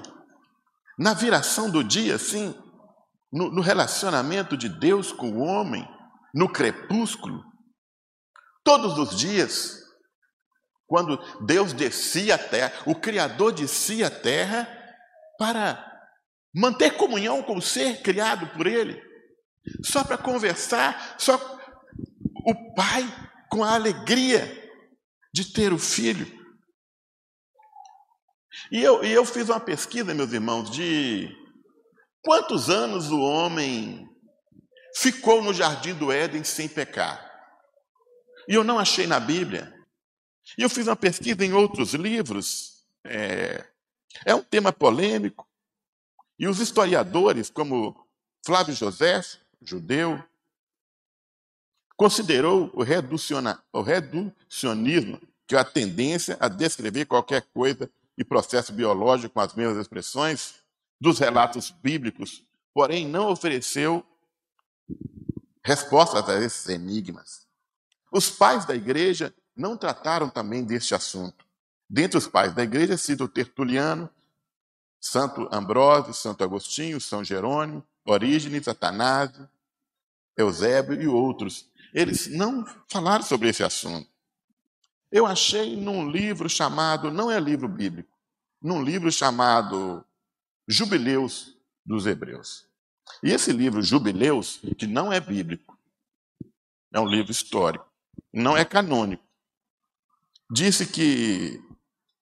na 0.99 1.14
viração 1.14 1.71
do 1.71 1.83
dia, 1.83 2.14
assim, 2.16 2.54
no, 3.33 3.50
no 3.50 3.61
relacionamento 3.61 4.57
de 4.57 4.69
Deus 4.69 5.12
com 5.12 5.31
o 5.33 5.40
homem, 5.40 5.87
no 6.33 6.49
crepúsculo, 6.49 7.43
todos 8.62 8.99
os 8.99 9.19
dias, 9.19 9.81
quando 10.87 11.19
Deus 11.45 11.73
descia 11.73 12.37
a 12.37 12.38
terra, 12.38 12.73
o 12.87 12.95
Criador 12.95 13.52
descia 13.52 14.07
a 14.07 14.11
terra 14.11 14.69
para 15.38 15.93
manter 16.54 16.93
comunhão 16.93 17.43
com 17.43 17.57
o 17.57 17.62
ser 17.62 18.02
criado 18.02 18.47
por 18.54 18.66
Ele, 18.66 19.00
só 19.83 20.04
para 20.04 20.16
conversar, 20.16 21.16
só 21.19 21.35
o 22.47 22.75
Pai 22.75 23.02
com 23.50 23.64
a 23.64 23.75
alegria 23.75 24.62
de 25.33 25.52
ter 25.52 25.73
o 25.73 25.78
Filho. 25.78 26.44
E 28.70 28.82
eu, 28.82 29.04
e 29.04 29.12
eu 29.12 29.25
fiz 29.25 29.49
uma 29.49 29.61
pesquisa, 29.61 30.14
meus 30.14 30.32
irmãos, 30.32 30.70
de 30.70 31.28
quantos 32.23 32.70
anos 32.70 33.11
o 33.11 33.20
homem 33.20 34.08
ficou 34.96 35.42
no 35.42 35.52
jardim 35.52 35.94
do 35.94 36.11
Éden 36.12 36.44
sem 36.44 36.68
pecar. 36.68 37.32
E 38.49 38.54
eu 38.54 38.64
não 38.64 38.78
achei 38.78 39.06
na 39.06 39.18
Bíblia. 39.18 39.73
E 40.58 40.62
eu 40.62 40.70
fiz 40.70 40.87
uma 40.87 40.96
pesquisa 40.96 41.44
em 41.44 41.52
outros 41.52 41.94
livros. 41.94 42.84
É, 43.04 43.66
é 44.25 44.34
um 44.34 44.42
tema 44.42 44.73
polêmico. 44.73 45.46
E 46.38 46.46
os 46.46 46.61
historiadores, 46.61 47.50
como 47.50 48.06
Flávio 48.44 48.75
José, 48.75 49.20
judeu, 49.62 50.23
considerou 51.96 52.70
o, 52.75 52.82
o 53.73 53.82
reducionismo, 53.82 55.20
que 55.46 55.56
é 55.56 55.58
a 55.58 55.64
tendência 55.64 56.37
a 56.40 56.49
descrever 56.49 57.06
qualquer 57.06 57.42
coisa 57.54 57.90
e 58.16 58.25
processo 58.25 58.73
biológico 58.73 59.35
com 59.35 59.40
as 59.40 59.54
mesmas 59.54 59.78
expressões 59.78 60.56
dos 61.00 61.18
relatos 61.18 61.71
bíblicos, 61.71 62.44
porém 62.73 63.06
não 63.06 63.30
ofereceu 63.30 64.04
respostas 65.64 66.28
a 66.28 66.40
esses 66.40 66.68
enigmas. 66.68 67.47
Os 68.12 68.30
pais 68.30 68.64
da 68.64 68.75
igreja 68.75 69.35
não 69.56 69.76
trataram 69.76 70.28
também 70.28 70.64
deste 70.64 70.94
assunto. 70.94 71.44
Dentre 71.88 72.18
os 72.18 72.26
pais 72.26 72.54
da 72.54 72.62
igreja, 72.62 72.97
cito 72.97 73.28
Tertuliano, 73.28 74.09
Santo 75.00 75.49
Ambrósio, 75.52 76.14
Santo 76.14 76.42
Agostinho, 76.44 77.00
São 77.00 77.23
Jerônimo, 77.23 77.85
Orígenes, 78.06 78.68
Atanásio, 78.68 79.49
Eusébio 80.37 81.00
e 81.00 81.06
outros. 81.06 81.71
Eles 81.92 82.26
não 82.28 82.64
falaram 82.90 83.25
sobre 83.25 83.49
esse 83.49 83.62
assunto. 83.62 84.09
Eu 85.14 85.26
achei 85.26 85.76
num 85.76 86.11
livro 86.11 86.50
chamado, 86.50 87.09
não 87.09 87.30
é 87.30 87.38
livro 87.38 87.68
bíblico, 87.68 88.12
num 88.61 88.83
livro 88.83 89.12
chamado 89.12 90.04
Jubileus 90.66 91.56
dos 91.87 92.04
Hebreus. 92.04 92.66
E 93.23 93.30
esse 93.30 93.52
livro, 93.52 93.80
Jubileus, 93.80 94.61
que 94.76 94.88
não 94.88 95.12
é 95.12 95.21
bíblico, 95.21 95.78
é 96.92 96.99
um 96.99 97.06
livro 97.06 97.30
histórico, 97.30 97.88
não 98.33 98.56
é 98.56 98.64
canônico, 98.64 99.23
disse 100.50 100.85
que 100.85 101.62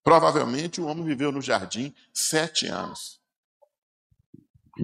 provavelmente 0.05 0.79
o 0.79 0.85
homem 0.85 1.03
viveu 1.03 1.33
no 1.33 1.41
jardim 1.41 1.95
sete 2.13 2.67
anos. 2.67 3.19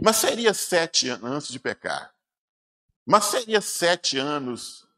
Mas 0.02 0.16
seria 0.16 0.54
sete 0.54 1.10
anos 1.10 1.30
antes 1.30 1.48
de 1.48 1.60
pecar. 1.60 2.14
Mas 3.04 3.26
seria 3.26 3.60
sete 3.60 4.16
anos 4.16 4.88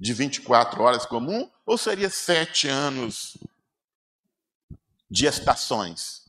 de 0.00 0.14
24 0.14 0.82
horas 0.82 1.04
comum 1.04 1.52
ou 1.66 1.78
seria 1.78 2.10
sete 2.10 2.68
anos 2.68 3.36
de 5.10 5.26
estações? 5.26 6.28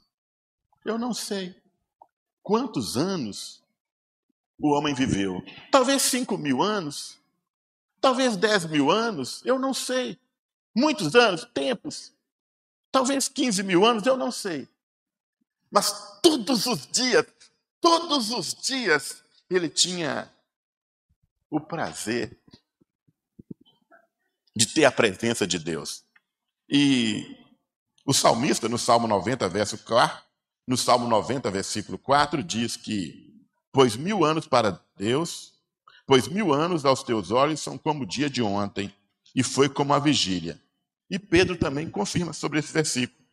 Eu 0.84 0.98
não 0.98 1.14
sei. 1.14 1.56
Quantos 2.44 2.96
anos 2.96 3.64
o 4.60 4.70
homem 4.72 4.94
viveu? 4.94 5.44
Talvez 5.72 6.02
cinco 6.04 6.38
mil 6.38 6.62
anos? 6.62 7.18
Talvez 8.00 8.38
dez 8.38 8.66
mil 8.66 8.92
anos? 8.92 9.42
Eu 9.44 9.58
não 9.58 9.74
sei. 9.74 10.20
Muitos 10.76 11.16
anos? 11.16 11.46
Tempos? 11.54 12.14
Talvez 12.92 13.28
15 13.28 13.64
mil 13.64 13.86
anos? 13.86 14.06
Eu 14.06 14.16
não 14.16 14.32
sei. 14.32 14.70
Mas 15.72 16.20
todos 16.22 16.66
os 16.66 16.88
dias, 16.88 17.26
todos 17.82 18.32
os 18.32 18.54
dias, 18.54 19.22
ele 19.50 19.68
tinha 19.68 20.32
o 21.50 21.60
prazer 21.60 22.38
de 24.56 24.68
ter 24.68 24.86
a 24.86 24.92
presença 24.92 25.46
de 25.46 25.60
Deus. 25.60 26.04
E 26.70 27.38
o 28.06 28.14
salmista, 28.14 28.70
no 28.70 28.78
Salmo 28.78 29.08
90, 29.08 29.50
verso 29.50 29.78
4, 29.80 30.24
no 30.68 30.78
Salmo 30.78 31.08
90, 31.08 31.52
versículo 31.52 31.98
4, 31.98 32.42
diz 32.44 32.78
que: 32.78 33.46
Pois 33.72 33.96
mil 33.96 34.24
anos 34.24 34.48
para 34.48 34.80
Deus, 34.96 35.54
pois 36.08 36.28
mil 36.28 36.54
anos 36.54 36.86
aos 36.86 37.04
teus 37.04 37.32
olhos 37.32 37.60
são 37.60 37.78
como 37.78 38.04
o 38.04 38.08
dia 38.08 38.30
de 38.30 38.42
ontem, 38.42 38.94
e 39.36 39.44
foi 39.44 39.68
como 39.68 39.94
a 39.94 40.00
vigília. 40.00 40.60
E 41.10 41.20
Pedro 41.20 41.58
também 41.58 41.90
confirma 41.90 42.34
sobre 42.34 42.60
esse 42.60 42.72
versículo. 42.72 43.24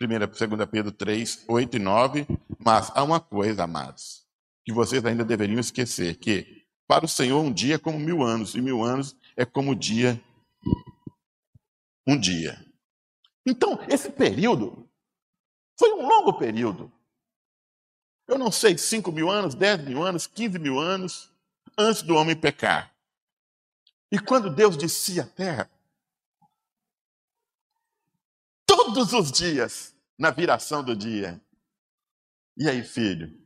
1 0.00 0.06
2 0.08 0.68
Pedro 0.70 0.90
3, 0.90 1.44
8 1.46 1.76
e 1.76 1.78
9, 1.78 2.26
Mas 2.58 2.90
há 2.94 3.04
uma 3.04 3.20
coisa, 3.20 3.64
amados, 3.64 4.22
que 4.64 4.72
vocês 4.72 5.04
ainda 5.04 5.24
deveriam 5.24 5.60
esquecer: 5.60 6.16
que 6.16 6.64
para 6.88 7.04
o 7.04 7.08
Senhor 7.08 7.40
um 7.40 7.52
dia 7.52 7.76
é 7.76 7.78
como 7.78 8.00
mil 8.00 8.22
anos, 8.22 8.54
e 8.54 8.60
mil 8.60 8.82
anos 8.82 9.14
é 9.36 9.44
como 9.44 9.76
dia 9.76 10.20
um 12.06 12.18
dia. 12.18 12.64
Então, 13.46 13.78
esse 13.88 14.10
período 14.10 14.88
foi 15.78 15.92
um 15.92 16.06
longo 16.06 16.34
período. 16.34 16.92
Eu 18.26 18.38
não 18.38 18.52
sei, 18.52 18.78
5 18.78 19.10
mil 19.10 19.30
anos, 19.30 19.54
10 19.54 19.84
mil 19.84 20.02
anos, 20.02 20.26
15 20.26 20.58
mil 20.58 20.78
anos, 20.78 21.32
antes 21.76 22.02
do 22.02 22.14
homem 22.14 22.36
pecar. 22.36 22.94
E 24.10 24.18
quando 24.18 24.54
Deus 24.54 24.76
descia 24.76 25.22
a 25.22 25.26
terra, 25.26 25.70
todos 28.66 29.12
os 29.12 29.32
dias, 29.32 29.94
na 30.18 30.30
viração 30.30 30.84
do 30.84 30.94
dia. 30.94 31.40
E 32.56 32.68
aí, 32.68 32.82
filho? 32.84 33.36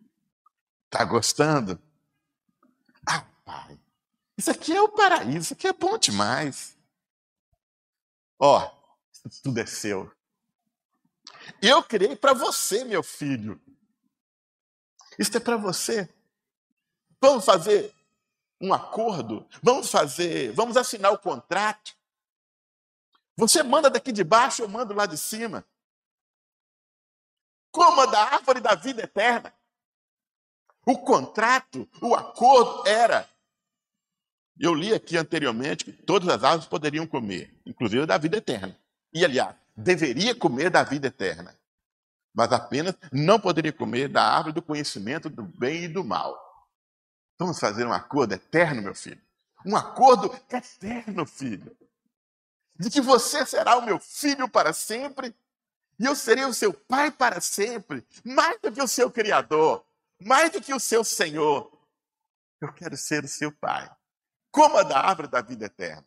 Tá 0.91 1.05
gostando? 1.05 1.81
Ah, 3.09 3.25
pai, 3.45 3.79
isso 4.37 4.51
aqui 4.51 4.75
é 4.75 4.81
o 4.81 4.89
paraíso, 4.89 5.39
isso 5.39 5.53
aqui 5.55 5.67
é 5.67 5.73
bom 5.73 5.97
demais. 5.97 6.76
Ó, 8.39 8.71
tudo 9.43 9.59
é 9.59 9.67
seu. 9.67 10.11
Eu 11.63 11.83
criei 11.83 12.17
para 12.17 12.33
você, 12.33 12.85
meu 12.85 13.03
filho. 13.03 13.61
Isso 15.19 15.37
é 15.37 15.41
para 15.41 15.57
você. 15.57 16.09
Vamos 17.21 17.45
fazer 17.45 17.95
um 18.61 18.73
acordo? 18.73 19.47
Vamos 19.63 19.91
fazer, 19.91 20.53
vamos 20.53 20.77
assinar 20.77 21.13
o 21.13 21.19
contrato? 21.19 21.97
Você 23.37 23.63
manda 23.63 23.91
daqui 23.91 24.13
de 24.13 24.25
baixo, 24.25 24.63
eu 24.63 24.69
mando 24.69 24.95
lá 24.95 25.07
de 25.07 25.17
cima. 25.17 25.65
Coma 27.71 28.07
da 28.07 28.23
árvore 28.23 28.61
da 28.61 28.75
vida 28.75 29.03
eterna. 29.03 29.55
O 30.87 30.99
contrato, 30.99 31.89
o 32.01 32.15
acordo 32.15 32.87
era. 32.87 33.29
Eu 34.59 34.75
li 34.75 34.95
aqui 34.95 35.17
anteriormente 35.17 35.85
que 35.85 35.93
todas 35.93 36.29
as 36.29 36.43
árvores 36.43 36.67
poderiam 36.67 37.07
comer, 37.07 37.55
inclusive 37.67 38.07
da 38.07 38.17
vida 38.19 38.39
eterna. 38.39 38.77
E, 39.13 39.25
aliás, 39.25 39.55
deveria 39.77 40.35
comer 40.35 40.71
da 40.71 40.83
vida 40.83 41.09
eterna. 41.09 41.57
Mas 42.35 42.53
apenas 42.53 42.95
não 43.13 43.39
poderia 43.41 43.73
comer 43.73 44.09
da 44.09 44.23
árvore 44.23 44.55
do 44.55 44.63
conhecimento 44.63 45.29
do 45.29 45.43
bem 45.43 45.85
e 45.85 45.89
do 45.89 46.05
mal. 46.05 46.37
Vamos 47.39 47.59
fazer 47.59 47.87
um 47.87 47.93
acordo 47.93 48.35
eterno, 48.35 48.83
meu 48.83 48.95
filho. 48.95 49.21
Um 49.65 49.77
acordo 49.77 50.35
eterno, 50.51 51.27
filho 51.27 51.77
de 52.79 52.91
que 52.91 53.01
você 53.01 53.45
será 53.47 53.77
o 53.77 53.83
meu 53.83 53.99
filho 53.99 54.49
para 54.49 54.73
sempre 54.73 55.35
e 55.99 56.05
eu 56.05 56.15
serei 56.15 56.45
o 56.45 56.53
seu 56.53 56.75
pai 56.75 57.11
para 57.11 57.41
sempre, 57.41 58.07
mais 58.23 58.61
do 58.61 58.71
que 58.71 58.83
o 58.83 58.89
seu 58.89 59.11
criador, 59.11 59.83
mais 60.21 60.53
do 60.53 60.61
que 60.61 60.75
o 60.75 60.81
seu 60.81 61.03
senhor. 61.03 61.73
Eu 62.61 62.71
quero 62.73 62.97
ser 62.99 63.25
o 63.25 63.29
seu 63.29 63.51
pai. 63.51 63.91
Coma 64.57 64.83
da 64.83 64.99
árvore 64.99 65.29
da 65.29 65.43
vida 65.43 65.67
eterna. 65.67 66.07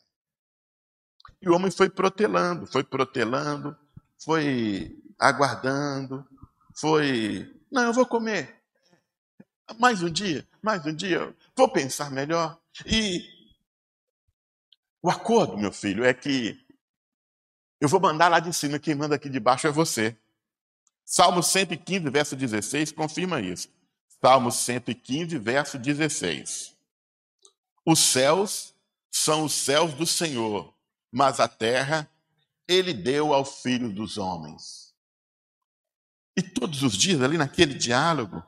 E 1.40 1.48
o 1.48 1.54
homem 1.54 1.70
foi 1.70 1.88
protelando, 1.88 2.66
foi 2.66 2.84
protelando, 2.84 3.78
foi 4.18 5.00
aguardando, 5.20 6.28
foi. 6.74 7.56
Não, 7.72 7.84
eu 7.84 7.94
vou 7.94 8.08
comer. 8.08 8.60
Mais 9.78 10.02
um 10.02 10.10
dia, 10.10 10.48
mais 10.64 10.84
um 10.84 10.96
dia, 10.96 11.32
vou 11.56 11.70
pensar 11.70 12.10
melhor. 12.10 12.60
E 12.88 13.24
o 15.00 15.12
acordo, 15.12 15.56
meu 15.56 15.72
filho, 15.72 16.04
é 16.04 16.12
que 16.12 16.60
eu 17.80 17.88
vou 17.88 18.00
mandar 18.00 18.30
lá 18.30 18.40
de 18.40 18.52
cima, 18.52 18.80
quem 18.80 18.96
manda 18.96 19.14
aqui 19.14 19.30
de 19.30 19.40
baixo 19.40 19.68
é 19.68 19.72
você. 19.72 20.18
Salmo 21.06 21.44
115, 21.44 22.10
verso 22.10 22.36
16, 22.36 22.94
confirma 22.94 23.40
isso. 23.42 23.70
Salmo 24.20 24.52
115, 24.52 25.38
verso 25.38 25.78
16. 25.78 26.79
Os 27.92 27.98
céus 27.98 28.76
são 29.10 29.46
os 29.46 29.54
céus 29.54 29.96
do 29.96 30.06
Senhor, 30.06 30.72
mas 31.12 31.40
a 31.40 31.48
terra 31.48 32.08
ele 32.68 32.94
deu 32.94 33.34
ao 33.34 33.44
filho 33.44 33.92
dos 33.92 34.16
homens. 34.16 34.94
E 36.38 36.44
todos 36.44 36.84
os 36.84 36.96
dias, 36.96 37.20
ali 37.20 37.36
naquele 37.36 37.74
diálogo, 37.74 38.44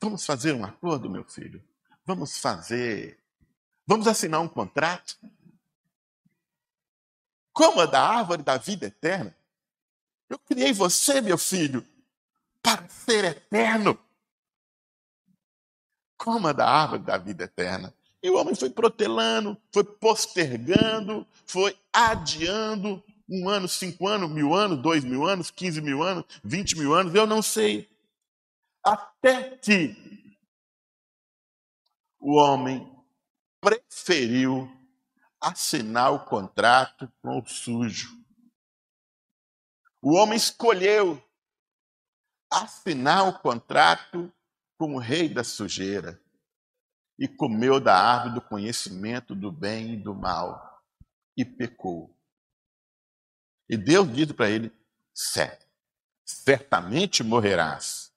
vamos 0.00 0.26
fazer 0.26 0.52
um 0.52 0.64
acordo, 0.64 1.08
meu 1.08 1.22
filho? 1.24 1.62
Vamos 2.04 2.36
fazer 2.38 3.22
Vamos 3.86 4.08
assinar 4.08 4.40
um 4.40 4.48
contrato? 4.48 5.16
Coma 7.52 7.86
da 7.86 8.02
árvore 8.02 8.42
da 8.42 8.56
vida 8.56 8.86
eterna. 8.86 9.36
Eu 10.28 10.40
criei 10.40 10.72
você, 10.72 11.20
meu 11.20 11.38
filho, 11.38 11.86
para 12.60 12.88
ser 12.88 13.24
eterno. 13.26 13.96
Coma 16.16 16.52
da 16.52 16.68
árvore 16.68 17.02
da 17.02 17.16
vida 17.16 17.44
eterna. 17.44 17.94
E 18.24 18.30
o 18.30 18.36
homem 18.36 18.54
foi 18.54 18.70
protelando, 18.70 19.54
foi 19.70 19.84
postergando, 19.84 21.26
foi 21.44 21.78
adiando 21.92 23.04
um 23.28 23.50
ano, 23.50 23.68
cinco 23.68 24.08
anos, 24.08 24.30
mil 24.30 24.54
anos, 24.54 24.80
dois 24.80 25.04
mil 25.04 25.26
anos, 25.26 25.50
quinze 25.50 25.82
mil 25.82 26.02
anos, 26.02 26.24
vinte 26.42 26.74
mil 26.74 26.94
anos, 26.94 27.14
eu 27.14 27.26
não 27.26 27.42
sei. 27.42 27.86
Até 28.82 29.58
que 29.58 29.94
o 32.18 32.38
homem 32.40 32.90
preferiu 33.60 34.72
assinar 35.38 36.14
o 36.14 36.24
contrato 36.24 37.12
com 37.20 37.38
o 37.38 37.46
sujo. 37.46 38.08
O 40.00 40.14
homem 40.14 40.38
escolheu 40.38 41.22
assinar 42.50 43.28
o 43.28 43.38
contrato 43.38 44.32
com 44.78 44.94
o 44.94 44.98
rei 44.98 45.28
da 45.28 45.44
sujeira 45.44 46.23
e 47.18 47.28
comeu 47.28 47.78
da 47.78 47.96
árvore 47.96 48.34
do 48.34 48.40
conhecimento 48.40 49.34
do 49.34 49.50
bem 49.50 49.94
e 49.94 49.96
do 49.96 50.14
mal 50.14 50.82
e 51.36 51.44
pecou. 51.44 52.14
E 53.68 53.76
Deus 53.76 54.12
disse 54.12 54.34
para 54.34 54.50
ele: 54.50 54.72
certo, 55.12 55.66
certamente 56.24 57.22
morrerás. 57.22 58.12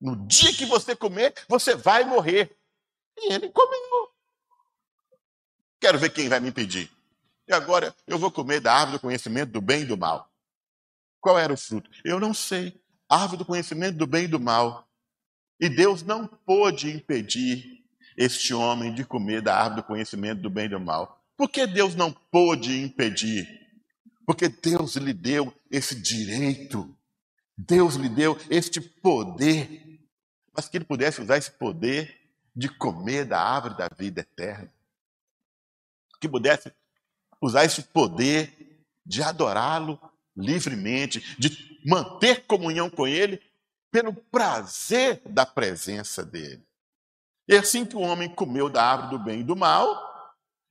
No 0.00 0.16
dia 0.26 0.52
que 0.54 0.64
você 0.64 0.96
comer, 0.96 1.34
você 1.46 1.74
vai 1.74 2.04
morrer. 2.04 2.56
E 3.18 3.32
ele 3.32 3.50
comeu. 3.50 4.10
Quero 5.78 5.98
ver 5.98 6.10
quem 6.10 6.28
vai 6.28 6.40
me 6.40 6.48
impedir. 6.48 6.90
E 7.46 7.52
agora 7.52 7.94
eu 8.06 8.18
vou 8.18 8.30
comer 8.30 8.60
da 8.60 8.72
árvore 8.72 8.98
do 8.98 9.00
conhecimento 9.00 9.52
do 9.52 9.60
bem 9.60 9.82
e 9.82 9.86
do 9.86 9.96
mal. 9.96 10.30
Qual 11.20 11.38
era 11.38 11.52
o 11.52 11.56
fruto? 11.56 11.90
Eu 12.04 12.18
não 12.18 12.32
sei. 12.32 12.80
Árvore 13.08 13.38
do 13.38 13.44
conhecimento 13.44 13.98
do 13.98 14.06
bem 14.06 14.24
e 14.24 14.28
do 14.28 14.40
mal. 14.40 14.88
E 15.60 15.68
Deus 15.68 16.02
não 16.02 16.26
pôde 16.26 16.90
impedir 16.90 17.84
este 18.16 18.54
homem 18.54 18.94
de 18.94 19.04
comer 19.04 19.42
da 19.42 19.54
árvore 19.54 19.82
do 19.82 19.86
conhecimento 19.86 20.40
do 20.40 20.50
bem 20.50 20.64
e 20.64 20.70
do 20.70 20.80
mal. 20.80 21.22
Por 21.36 21.48
que 21.48 21.66
Deus 21.66 21.94
não 21.94 22.12
pôde 22.12 22.80
impedir? 22.80 23.46
Porque 24.26 24.48
Deus 24.48 24.96
lhe 24.96 25.12
deu 25.12 25.52
esse 25.70 25.94
direito. 25.94 26.92
Deus 27.56 27.94
lhe 27.94 28.08
deu 28.08 28.38
este 28.48 28.80
poder. 28.80 30.00
Mas 30.54 30.68
que 30.68 30.78
ele 30.78 30.84
pudesse 30.84 31.20
usar 31.20 31.36
esse 31.36 31.50
poder 31.50 32.16
de 32.56 32.68
comer 32.68 33.24
da 33.24 33.40
árvore 33.40 33.76
da 33.76 33.88
vida 33.96 34.20
eterna 34.20 34.70
que 36.20 36.28
pudesse 36.28 36.70
usar 37.40 37.64
esse 37.64 37.82
poder 37.82 38.84
de 39.04 39.22
adorá-lo 39.22 39.98
livremente, 40.36 41.36
de 41.38 41.80
manter 41.84 42.44
comunhão 42.46 42.90
com 42.90 43.08
ele 43.08 43.40
pelo 43.90 44.12
prazer 44.12 45.20
da 45.26 45.44
presença 45.44 46.24
dele. 46.24 46.64
E 47.48 47.56
assim 47.56 47.84
que 47.84 47.96
o 47.96 48.00
homem 48.00 48.28
comeu 48.28 48.68
da 48.68 48.82
árvore 48.82 49.10
do 49.10 49.18
bem 49.18 49.40
e 49.40 49.44
do 49.44 49.56
mal, 49.56 50.08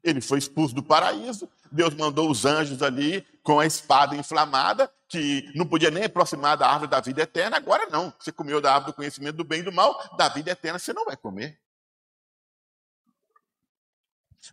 ele 0.03 0.21
foi 0.21 0.39
expulso 0.39 0.73
do 0.73 0.81
paraíso, 0.81 1.49
Deus 1.71 1.93
mandou 1.93 2.29
os 2.29 2.45
anjos 2.45 2.81
ali 2.81 3.21
com 3.43 3.59
a 3.59 3.65
espada 3.65 4.15
inflamada, 4.15 4.91
que 5.07 5.51
não 5.55 5.65
podia 5.65 5.91
nem 5.91 6.05
aproximar 6.05 6.57
da 6.57 6.67
árvore 6.67 6.89
da 6.89 6.99
vida 6.99 7.21
eterna. 7.21 7.57
Agora 7.57 7.87
não, 7.89 8.13
você 8.17 8.31
comeu 8.31 8.61
da 8.61 8.73
árvore 8.73 8.93
do 8.93 8.95
conhecimento 8.95 9.35
do 9.35 9.43
bem 9.43 9.59
e 9.59 9.63
do 9.63 9.71
mal, 9.71 10.15
da 10.17 10.29
vida 10.29 10.51
eterna 10.51 10.79
você 10.79 10.93
não 10.93 11.05
vai 11.05 11.17
comer. 11.17 11.59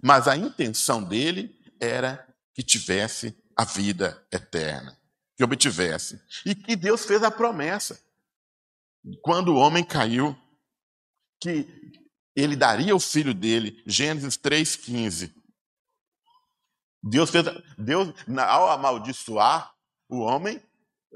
Mas 0.03 0.27
a 0.27 0.37
intenção 0.37 1.03
dele 1.03 1.55
era 1.81 2.27
que 2.53 2.63
tivesse 2.63 3.37
a 3.57 3.65
vida 3.65 4.27
eterna, 4.33 4.99
que 5.37 5.45
obtivesse. 5.45 6.21
E 6.45 6.55
que 6.55 6.75
Deus 6.75 7.05
fez 7.05 7.23
a 7.23 7.31
promessa, 7.31 8.01
quando 9.23 9.49
o 9.49 9.57
homem 9.57 9.85
caiu, 9.85 10.37
que 11.41 11.67
ele 12.35 12.57
daria 12.57 12.95
o 12.95 13.01
filho 13.01 13.33
dele, 13.33 13.83
Gênesis 13.87 14.37
3,15. 14.37 15.33
Deus 17.03 17.31
fez, 17.31 17.45
Deus, 17.79 18.13
ao 18.49 18.71
amaldiçoar 18.71 19.73
o 20.09 20.19
homem, 20.19 20.61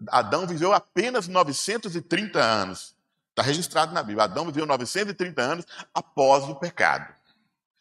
Adão 0.08 0.46
viveu 0.46 0.72
apenas 0.72 1.26
930 1.26 2.40
anos. 2.40 2.94
Está 3.30 3.42
registrado 3.42 3.92
na 3.92 4.02
Bíblia. 4.02 4.24
Adão 4.24 4.46
viveu 4.46 4.66
930 4.66 5.42
anos 5.42 5.66
após 5.92 6.44
o 6.44 6.54
pecado. 6.54 7.14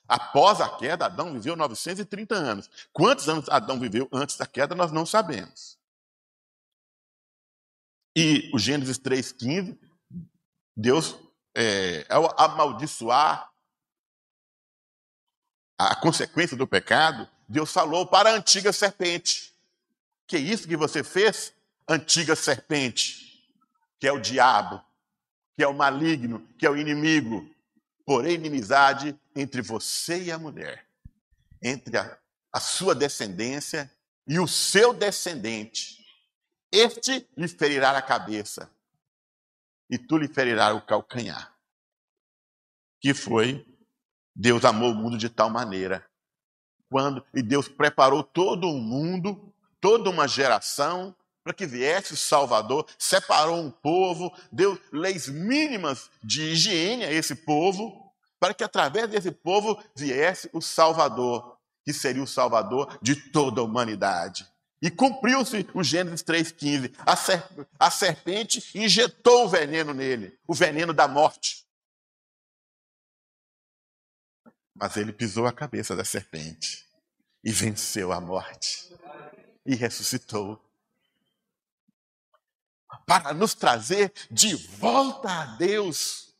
Após 0.07 0.59
a 0.59 0.75
queda, 0.77 1.05
Adão 1.05 1.33
viveu 1.33 1.55
930 1.55 2.33
anos. 2.33 2.69
Quantos 2.91 3.29
anos 3.29 3.47
Adão 3.47 3.79
viveu 3.79 4.09
antes 4.11 4.37
da 4.37 4.45
queda, 4.45 4.73
nós 4.73 4.91
não 4.91 5.05
sabemos. 5.05 5.77
E 8.15 8.49
o 8.53 8.57
Gênesis 8.57 8.97
3,15, 8.97 9.77
Deus, 10.79 11.17
é, 11.53 12.05
ao 12.07 12.33
amaldiçoar 12.39 13.51
a 15.77 15.93
consequência 15.95 16.55
do 16.55 16.65
pecado, 16.65 17.27
Deus 17.49 17.69
falou 17.69 18.07
para 18.07 18.29
a 18.29 18.33
antiga 18.33 18.71
serpente: 18.71 19.53
Que 20.25 20.37
é 20.37 20.39
isso 20.39 20.69
que 20.69 20.77
você 20.77 21.03
fez, 21.03 21.53
antiga 21.85 22.33
serpente? 22.33 23.45
Que 23.99 24.07
é 24.07 24.13
o 24.13 24.21
diabo, 24.21 24.81
que 25.57 25.63
é 25.63 25.67
o 25.67 25.73
maligno, 25.73 26.47
que 26.57 26.65
é 26.65 26.69
o 26.69 26.77
inimigo. 26.77 27.53
Porém, 28.05 28.35
inimizade 28.35 29.19
entre 29.35 29.61
você 29.61 30.23
e 30.23 30.31
a 30.31 30.39
mulher, 30.39 30.85
entre 31.61 31.97
a, 31.97 32.17
a 32.53 32.59
sua 32.61 32.95
descendência 32.95 33.91
e 34.25 34.39
o 34.39 34.47
seu 34.47 34.93
descendente. 34.93 36.05
Este 36.71 37.27
lhe 37.35 37.49
ferirá 37.49 37.97
a 37.97 38.01
cabeça, 38.01 38.71
e 39.89 39.97
tu 39.97 40.17
lhe 40.17 40.27
ferirás 40.27 40.75
o 40.75 40.81
calcanhar. 40.81 41.53
Que 43.01 43.13
foi, 43.13 43.65
Deus 44.35 44.63
amou 44.65 44.91
o 44.91 44.95
mundo 44.95 45.17
de 45.17 45.29
tal 45.29 45.49
maneira, 45.49 46.05
quando 46.89 47.25
e 47.33 47.41
Deus 47.41 47.67
preparou 47.67 48.23
todo 48.23 48.67
um 48.67 48.79
mundo, 48.79 49.53
toda 49.79 50.09
uma 50.09 50.27
geração 50.27 51.15
para 51.43 51.53
que 51.53 51.65
viesse 51.65 52.13
o 52.13 52.17
Salvador, 52.17 52.85
separou 52.97 53.59
um 53.59 53.71
povo, 53.71 54.31
deu 54.51 54.79
leis 54.91 55.27
mínimas 55.27 56.09
de 56.21 56.51
higiene 56.51 57.05
a 57.05 57.11
esse 57.11 57.33
povo, 57.33 58.13
para 58.39 58.53
que 58.53 58.63
através 58.63 59.09
desse 59.09 59.31
povo 59.31 59.81
viesse 59.95 60.49
o 60.53 60.61
Salvador, 60.61 61.57
que 61.83 61.93
seria 61.93 62.23
o 62.23 62.27
Salvador 62.27 62.97
de 63.01 63.15
toda 63.31 63.61
a 63.61 63.63
humanidade. 63.63 64.47
E 64.81 64.89
cumpriu-se 64.89 65.67
o 65.73 65.83
Gênesis 65.83 66.23
3,15. 66.23 66.93
A, 67.05 67.85
a 67.87 67.91
serpente 67.91 68.77
injetou 68.77 69.45
o 69.45 69.49
veneno 69.49 69.93
nele, 69.93 70.39
o 70.47 70.53
veneno 70.53 70.93
da 70.93 71.07
morte. 71.07 71.67
Mas 74.73 74.95
ele 74.95 75.11
pisou 75.11 75.45
a 75.45 75.51
cabeça 75.51 75.95
da 75.95 76.05
serpente 76.05 76.87
e 77.43 77.51
venceu 77.51 78.13
a 78.13 78.21
morte 78.21 78.89
e 79.65 79.75
ressuscitou 79.75 80.63
para 83.05 83.33
nos 83.33 83.53
trazer 83.53 84.13
de 84.31 84.55
volta 84.55 85.29
a 85.29 85.45
Deus, 85.57 86.33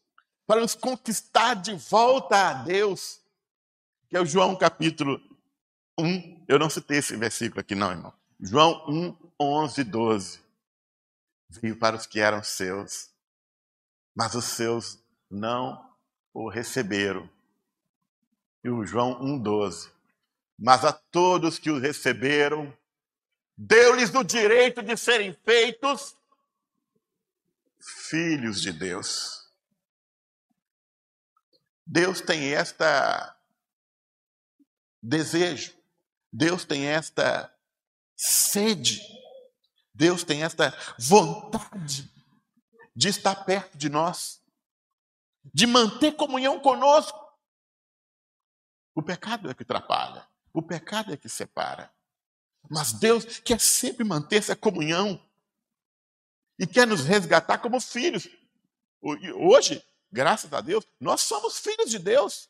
para 0.48 0.62
nos 0.62 0.76
conquistar 0.76 1.56
de 1.56 1.74
volta 1.74 2.50
a 2.50 2.54
Deus. 2.54 3.20
Que 4.08 4.16
é 4.16 4.22
o 4.22 4.26
João 4.26 4.56
capítulo 4.56 5.22
1. 6.00 6.46
Eu 6.48 6.58
não 6.58 6.70
citei 6.70 6.98
esse 6.98 7.16
versículo 7.16 7.60
aqui, 7.60 7.76
não, 7.76 7.92
irmão. 7.92 8.14
João 8.40 8.86
1, 8.88 9.18
11, 9.40 9.84
12. 9.84 10.40
Veio 11.50 11.78
para 11.78 11.98
os 11.98 12.06
que 12.06 12.20
eram 12.20 12.42
seus, 12.42 13.10
mas 14.16 14.34
os 14.34 14.46
seus 14.46 14.98
não 15.30 15.94
o 16.34 16.48
receberam. 16.48 17.30
E 18.64 18.70
o 18.70 18.86
João 18.86 19.22
1, 19.22 19.40
12. 19.40 19.92
Mas 20.58 20.86
a 20.86 20.94
todos 20.94 21.60
que 21.60 21.70
o 21.70 21.80
receberam, 21.80 22.74
deu-lhes 23.58 24.14
o 24.14 24.24
direito 24.24 24.82
de 24.82 24.96
serem 24.96 25.34
feitos 25.34 26.16
filhos 28.10 28.62
de 28.62 28.72
Deus. 28.72 29.50
Deus 31.86 32.22
tem 32.22 32.54
esta 32.54 33.36
desejo, 35.02 35.74
Deus 36.32 36.64
tem 36.64 36.86
esta 36.86 37.52
sede. 38.20 39.02
Deus 39.94 40.26
tem 40.26 40.44
esta 40.44 40.78
vontade 40.98 42.12
de 42.94 43.08
estar 43.08 43.46
perto 43.46 43.78
de 43.78 43.88
nós, 43.88 44.42
de 45.54 45.66
manter 45.66 46.12
comunhão 46.18 46.60
conosco. 46.60 47.18
O 48.94 49.02
pecado 49.02 49.50
é 49.50 49.54
que 49.54 49.64
atrapalha, 49.64 50.28
o 50.54 50.62
pecado 50.62 51.14
é 51.14 51.18
que 51.18 51.30
separa. 51.30 51.90
Mas 52.70 52.92
Deus 52.92 53.40
quer 53.40 53.60
sempre 53.60 54.04
manter 54.04 54.38
essa 54.38 54.56
comunhão 54.56 55.26
e 56.60 56.68
quer 56.68 56.86
nos 56.86 57.06
resgatar 57.06 57.60
como 57.60 57.80
filhos. 57.80 58.28
Hoje, 59.02 59.82
graças 60.12 60.52
a 60.52 60.60
Deus, 60.60 60.86
nós 61.00 61.22
somos 61.22 61.58
filhos 61.58 61.90
de 61.90 61.98
Deus. 61.98 62.50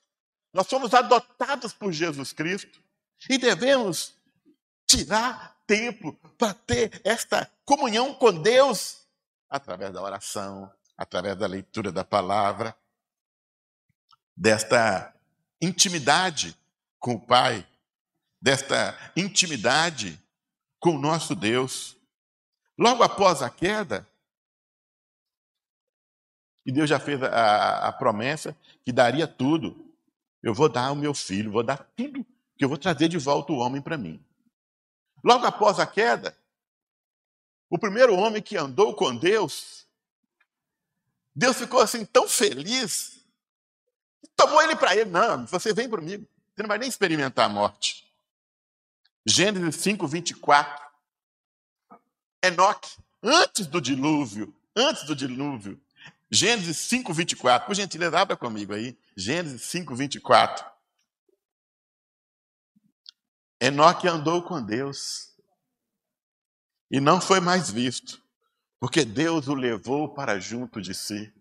Nós 0.52 0.66
somos 0.66 0.96
adotados 0.96 1.74
por 1.74 1.92
Jesus 1.92 2.34
Cristo 2.34 2.82
e 3.30 3.38
devemos 3.38 4.16
tirar 4.88 5.59
tempo 5.70 6.14
para 6.36 6.52
ter 6.52 7.00
esta 7.04 7.48
comunhão 7.64 8.12
com 8.16 8.34
Deus 8.34 9.08
através 9.48 9.94
da 9.94 10.02
oração, 10.02 10.74
através 10.98 11.38
da 11.38 11.46
leitura 11.46 11.92
da 11.92 12.04
palavra, 12.04 12.76
desta 14.36 15.14
intimidade 15.62 16.58
com 16.98 17.14
o 17.14 17.22
Pai, 17.22 17.68
desta 18.42 18.98
intimidade 19.16 20.20
com 20.80 20.96
o 20.96 21.00
nosso 21.00 21.36
Deus. 21.36 21.96
Logo 22.76 23.04
após 23.04 23.44
a 23.44 23.50
queda, 23.50 24.08
e 26.66 26.72
Deus 26.72 26.90
já 26.90 27.00
fez 27.00 27.22
a, 27.22 27.90
a, 27.90 27.94
promessa 27.94 28.58
que 28.84 28.92
daria 28.92 29.28
tudo. 29.28 29.94
Eu 30.42 30.54
vou 30.54 30.68
dar 30.68 30.88
ao 30.88 30.96
meu 30.96 31.14
filho, 31.14 31.52
vou 31.52 31.64
dar 31.64 31.78
tudo, 31.96 32.26
que 32.58 32.66
eu 32.66 32.70
vou 32.70 32.78
trazer 32.78 33.08
de 33.08 33.20
volta 33.20 33.54
o 33.54 33.58
homem 33.58 33.82
para 33.82 33.98
mim. 33.98 34.24
Logo 35.24 35.46
após 35.46 35.80
a 35.80 35.86
queda, 35.86 36.38
o 37.70 37.78
primeiro 37.78 38.16
homem 38.16 38.42
que 38.42 38.58
andou 38.58 38.96
com 38.96 39.16
Deus, 39.16 39.86
Deus 41.36 41.58
ficou 41.58 41.82
assim 41.82 42.04
tão 42.06 42.28
feliz, 42.28 43.20
tomou 44.36 44.62
ele 44.62 44.76
para 44.76 44.96
ele. 44.96 45.10
Não, 45.10 45.46
você 45.46 45.74
vem 45.74 45.90
comigo, 45.90 46.28
você 46.56 46.64
não 46.64 46.68
vai 46.68 46.78
nem 46.78 46.90
experimentar 46.90 47.46
a 47.46 47.50
morte. 47.50 48.08
Gênesis 49.26 49.76
5, 49.76 50.08
24. 50.08 50.90
Enoque, 52.42 52.98
antes 53.22 53.68
do 53.68 53.82
dilúvio, 53.82 54.54
antes 54.76 55.04
do 55.04 55.16
dilúvio. 55.16 55.80
Gênesis 56.32 56.78
5, 56.78 57.14
24. 57.14 57.68
Por 57.68 57.76
gentileza, 57.76 58.20
abra 58.20 58.38
comigo 58.38 58.74
aí. 58.74 58.98
Gênesis 59.16 59.62
5, 59.64 59.96
24. 59.96 60.66
Enoque 63.60 64.08
andou 64.08 64.42
com 64.42 64.62
Deus 64.62 65.36
e 66.90 67.00
não 67.00 67.20
foi 67.20 67.40
mais 67.40 67.70
visto, 67.70 68.22
porque 68.80 69.04
Deus 69.04 69.48
o 69.48 69.54
levou 69.54 70.14
para 70.14 70.40
junto 70.40 70.82
de 70.82 70.94
si. 70.94 71.32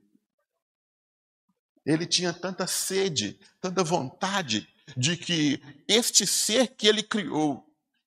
Ele 1.86 2.06
tinha 2.06 2.32
tanta 2.32 2.66
sede, 2.66 3.40
tanta 3.60 3.82
vontade 3.82 4.68
de 4.96 5.16
que 5.16 5.62
este 5.86 6.26
ser 6.26 6.68
que 6.68 6.86
ele 6.86 7.02
criou, 7.02 7.64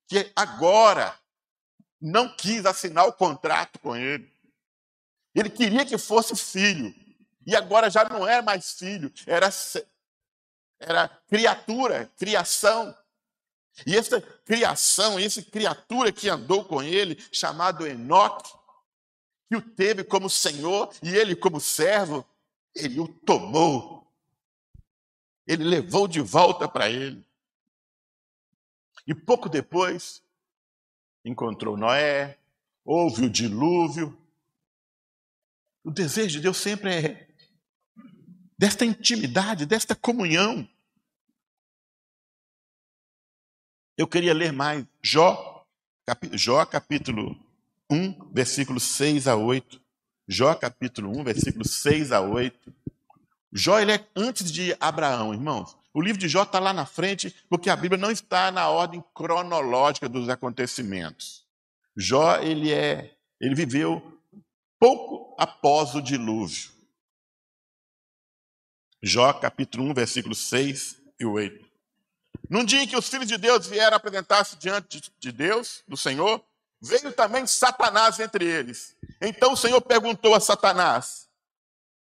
que 0.07 0.31
agora 0.35 1.17
não 1.99 2.35
quis 2.35 2.65
assinar 2.65 3.07
o 3.07 3.13
contrato 3.13 3.79
com 3.79 3.95
ele, 3.95 4.31
ele 5.33 5.49
queria 5.49 5.85
que 5.85 5.97
fosse 5.97 6.35
filho, 6.35 6.93
e 7.45 7.55
agora 7.55 7.89
já 7.89 8.03
não 8.03 8.27
era 8.27 8.41
mais 8.41 8.73
filho, 8.73 9.11
era, 9.25 9.49
era 10.79 11.07
criatura, 11.27 12.11
criação. 12.17 12.95
E 13.85 13.95
essa 13.95 14.21
criação, 14.21 15.17
essa 15.17 15.41
criatura 15.41 16.11
que 16.11 16.29
andou 16.29 16.65
com 16.65 16.83
ele, 16.83 17.17
chamado 17.31 17.87
Enoque, 17.87 18.51
que 19.49 19.55
o 19.55 19.61
teve 19.61 20.03
como 20.03 20.29
Senhor 20.29 20.93
e 21.01 21.09
ele 21.09 21.35
como 21.35 21.59
servo, 21.59 22.25
ele 22.75 22.99
o 22.99 23.07
tomou. 23.07 24.07
Ele 25.47 25.63
levou 25.63 26.07
de 26.07 26.21
volta 26.21 26.67
para 26.67 26.89
ele. 26.89 27.25
E 29.05 29.15
pouco 29.15 29.49
depois, 29.49 30.23
encontrou 31.25 31.75
Noé, 31.75 32.37
houve 32.85 33.25
o 33.25 33.29
dilúvio. 33.29 34.17
O 35.83 35.91
desejo 35.91 36.37
de 36.37 36.41
Deus 36.41 36.57
sempre 36.57 36.93
é 36.93 37.27
desta 38.57 38.85
intimidade, 38.85 39.65
desta 39.65 39.95
comunhão. 39.95 40.69
Eu 44.01 44.07
queria 44.07 44.33
ler 44.33 44.51
mais 44.51 44.83
Jó, 44.99 45.63
cap... 46.07 46.27
Jó 46.35 46.65
capítulo 46.65 47.37
1, 47.87 48.31
versículos 48.33 48.81
6 48.81 49.27
a 49.27 49.35
8. 49.35 49.79
Jó 50.27 50.55
capítulo 50.55 51.15
1, 51.19 51.23
versículos 51.23 51.69
6 51.83 52.11
a 52.11 52.19
8. 52.19 52.73
Jó 53.53 53.77
ele 53.77 53.91
é 53.91 54.07
antes 54.15 54.51
de 54.51 54.75
Abraão, 54.79 55.35
irmãos. 55.35 55.77
O 55.93 56.01
livro 56.01 56.19
de 56.19 56.27
Jó 56.27 56.41
está 56.41 56.57
lá 56.57 56.73
na 56.73 56.83
frente, 56.83 57.29
porque 57.47 57.69
a 57.69 57.75
Bíblia 57.75 58.01
não 58.01 58.09
está 58.09 58.49
na 58.49 58.69
ordem 58.69 59.03
cronológica 59.13 60.09
dos 60.09 60.29
acontecimentos. 60.29 61.45
Jó 61.95 62.39
ele 62.39 62.73
é, 62.73 63.15
ele 63.39 63.53
viveu 63.53 64.19
pouco 64.79 65.35
após 65.39 65.93
o 65.93 66.01
dilúvio. 66.01 66.71
Jó 68.99 69.31
capítulo 69.31 69.83
1, 69.91 69.93
versículos 69.93 70.49
6 70.49 70.99
e 71.19 71.23
8. 71.23 71.70
Num 72.51 72.65
dia 72.65 72.83
em 72.83 72.87
que 72.87 72.97
os 72.97 73.07
filhos 73.07 73.29
de 73.29 73.37
Deus 73.37 73.65
vieram 73.65 73.95
apresentar-se 73.95 74.57
diante 74.57 75.01
de 75.17 75.31
Deus, 75.31 75.85
do 75.87 75.95
Senhor, 75.95 76.43
veio 76.81 77.13
também 77.13 77.47
Satanás 77.47 78.19
entre 78.19 78.43
eles. 78.43 78.93
Então 79.21 79.53
o 79.53 79.57
Senhor 79.57 79.79
perguntou 79.79 80.35
a 80.35 80.39
Satanás: 80.41 81.29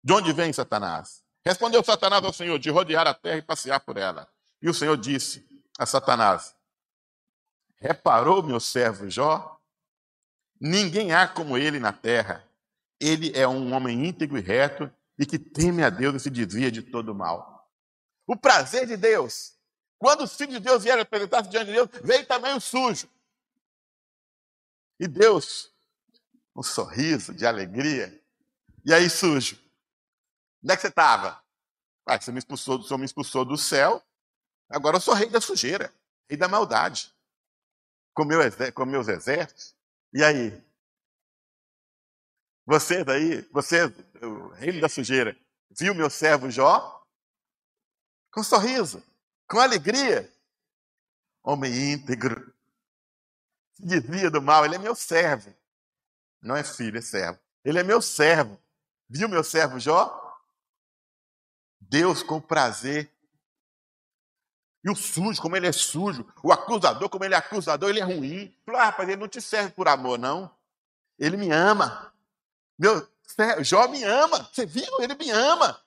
De 0.03 0.11
onde 0.11 0.33
vem 0.33 0.51
Satanás? 0.51 1.23
Respondeu 1.45 1.81
Satanás 1.85 2.21
ao 2.21 2.33
Senhor: 2.33 2.59
De 2.59 2.69
rodear 2.69 3.07
a 3.07 3.13
terra 3.13 3.37
e 3.37 3.41
passear 3.41 3.79
por 3.79 3.95
ela. 3.95 4.27
E 4.61 4.69
o 4.69 4.73
Senhor 4.73 4.97
disse 4.97 5.47
a 5.79 5.85
Satanás: 5.85 6.53
Reparou 7.77 8.43
meu 8.43 8.59
servo 8.59 9.09
Jó? 9.09 9.57
Ninguém 10.59 11.13
há 11.13 11.29
como 11.29 11.57
ele 11.57 11.79
na 11.79 11.93
terra. 11.93 12.45
Ele 12.99 13.31
é 13.33 13.47
um 13.47 13.73
homem 13.73 14.05
íntegro 14.05 14.37
e 14.37 14.41
reto 14.41 14.91
e 15.17 15.25
que 15.25 15.39
teme 15.39 15.81
a 15.81 15.89
Deus 15.89 16.15
e 16.15 16.19
se 16.19 16.29
desvia 16.29 16.69
de 16.69 16.81
todo 16.81 17.15
mal. 17.15 17.71
O 18.27 18.35
prazer 18.35 18.85
de 18.85 18.97
Deus. 18.97 19.54
Quando 19.97 20.23
os 20.23 20.35
filhos 20.35 20.55
de 20.55 20.59
Deus 20.59 20.83
vieram 20.83 21.01
apresentar-se 21.01 21.49
diante 21.49 21.67
de 21.67 21.73
Deus, 21.73 21.89
veio 22.03 22.25
também 22.25 22.55
o 22.55 22.61
sujo. 22.61 23.09
E 24.99 25.07
Deus, 25.07 25.71
um 26.55 26.63
sorriso 26.63 27.33
de 27.33 27.45
alegria. 27.45 28.21
E 28.85 28.93
aí, 28.93 29.09
sujo? 29.09 29.59
Onde 30.63 30.73
é 30.73 30.75
que 30.75 30.81
você 30.81 30.87
estava? 30.87 31.43
Ah, 32.05 32.19
você 32.19 32.31
me 32.31 32.39
expulsou, 32.39 32.81
você 32.81 32.97
me 32.97 33.05
expulsou 33.05 33.43
do 33.43 33.57
céu, 33.57 34.03
agora 34.69 34.97
eu 34.97 35.01
sou 35.01 35.13
rei 35.13 35.29
da 35.29 35.41
sujeira, 35.41 35.93
rei 36.29 36.37
da 36.37 36.47
maldade. 36.47 37.13
Com, 38.13 38.25
meu, 38.25 38.39
com 38.73 38.85
meus 38.85 39.07
exércitos. 39.07 39.75
E 40.13 40.23
aí? 40.23 40.63
Vocês 42.65 43.07
aí, 43.07 43.41
você, 43.51 43.85
o 44.21 44.49
reino 44.49 44.81
da 44.81 44.89
sujeira, 44.89 45.37
viu 45.69 45.93
meu 45.93 46.09
servo 46.09 46.49
Jó? 46.49 47.03
Com 48.31 48.43
sorriso, 48.43 49.03
com 49.47 49.59
alegria. 49.59 50.31
Homem 51.43 51.93
íntegro, 51.93 52.53
se 53.75 53.85
desvia 53.85 54.31
do 54.31 54.41
mal, 54.41 54.65
ele 54.65 54.75
é 54.75 54.79
meu 54.79 54.95
servo. 54.95 55.53
Não 56.41 56.55
é 56.55 56.63
filho, 56.63 56.97
é 56.97 57.01
servo. 57.01 57.39
Ele 57.63 57.79
é 57.79 57.83
meu 57.83 58.01
servo. 58.01 58.59
Viu 59.09 59.27
meu 59.27 59.43
servo 59.43 59.79
Jó? 59.79 60.21
Deus 61.79 62.23
com 62.23 62.39
prazer. 62.39 63.11
E 64.83 64.89
o 64.89 64.95
sujo, 64.95 65.41
como 65.41 65.55
ele 65.57 65.67
é 65.67 65.71
sujo. 65.71 66.31
O 66.43 66.51
acusador, 66.53 67.09
como 67.09 67.25
ele 67.25 67.33
é 67.33 67.37
acusador, 67.37 67.89
ele 67.89 67.99
é 67.99 68.03
ruim. 68.03 68.55
Ah, 68.67 68.85
rapaz, 68.85 69.09
ele 69.09 69.19
não 69.19 69.27
te 69.27 69.41
serve 69.41 69.71
por 69.71 69.87
amor, 69.87 70.17
não. 70.17 70.55
Ele 71.17 71.37
me 71.37 71.51
ama. 71.51 72.13
Meu 72.77 73.07
Jó 73.61 73.87
me 73.87 74.03
ama. 74.03 74.43
Você 74.53 74.65
viu? 74.65 75.01
Ele 75.01 75.15
me 75.15 75.31
ama. 75.31 75.83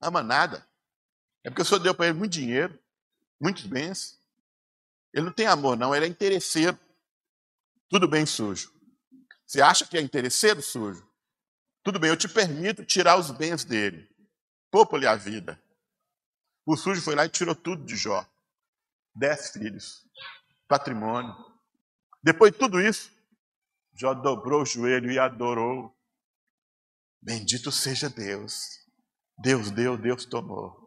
Ama 0.00 0.22
nada. 0.22 0.66
É 1.44 1.50
porque 1.50 1.62
o 1.62 1.64
Senhor 1.64 1.80
deu 1.80 1.94
para 1.94 2.06
ele 2.06 2.18
muito 2.18 2.32
dinheiro, 2.32 2.78
muitos 3.40 3.64
bens. 3.66 4.20
Ele 5.12 5.26
não 5.26 5.32
tem 5.32 5.46
amor, 5.46 5.76
não, 5.76 5.94
ele 5.94 6.06
é 6.06 6.08
interesseiro. 6.08 6.78
Tudo 7.88 8.06
bem, 8.06 8.24
sujo. 8.24 8.72
Você 9.46 9.60
acha 9.60 9.86
que 9.86 9.96
é 9.96 10.00
interesseiro, 10.00 10.62
sujo? 10.62 11.08
Tudo 11.82 11.98
bem, 11.98 12.10
eu 12.10 12.16
te 12.16 12.28
permito 12.28 12.84
tirar 12.84 13.18
os 13.18 13.30
bens 13.30 13.64
dele. 13.64 14.08
Poupa-lhe 14.70 15.06
a 15.06 15.16
vida. 15.16 15.60
O 16.64 16.76
sujo 16.76 17.02
foi 17.02 17.14
lá 17.14 17.24
e 17.24 17.28
tirou 17.28 17.54
tudo 17.54 17.84
de 17.84 17.96
Jó. 17.96 18.24
Dez 19.14 19.50
filhos, 19.50 20.06
patrimônio. 20.68 21.34
Depois 22.22 22.52
de 22.52 22.58
tudo 22.58 22.80
isso, 22.80 23.10
Jó 23.92 24.14
dobrou 24.14 24.62
o 24.62 24.66
joelho 24.66 25.10
e 25.10 25.18
adorou. 25.18 25.92
Bendito 27.20 27.72
seja 27.72 28.08
Deus. 28.08 28.78
Deus 29.36 29.70
deu, 29.70 29.96
Deus 29.96 30.24
tomou. 30.24 30.79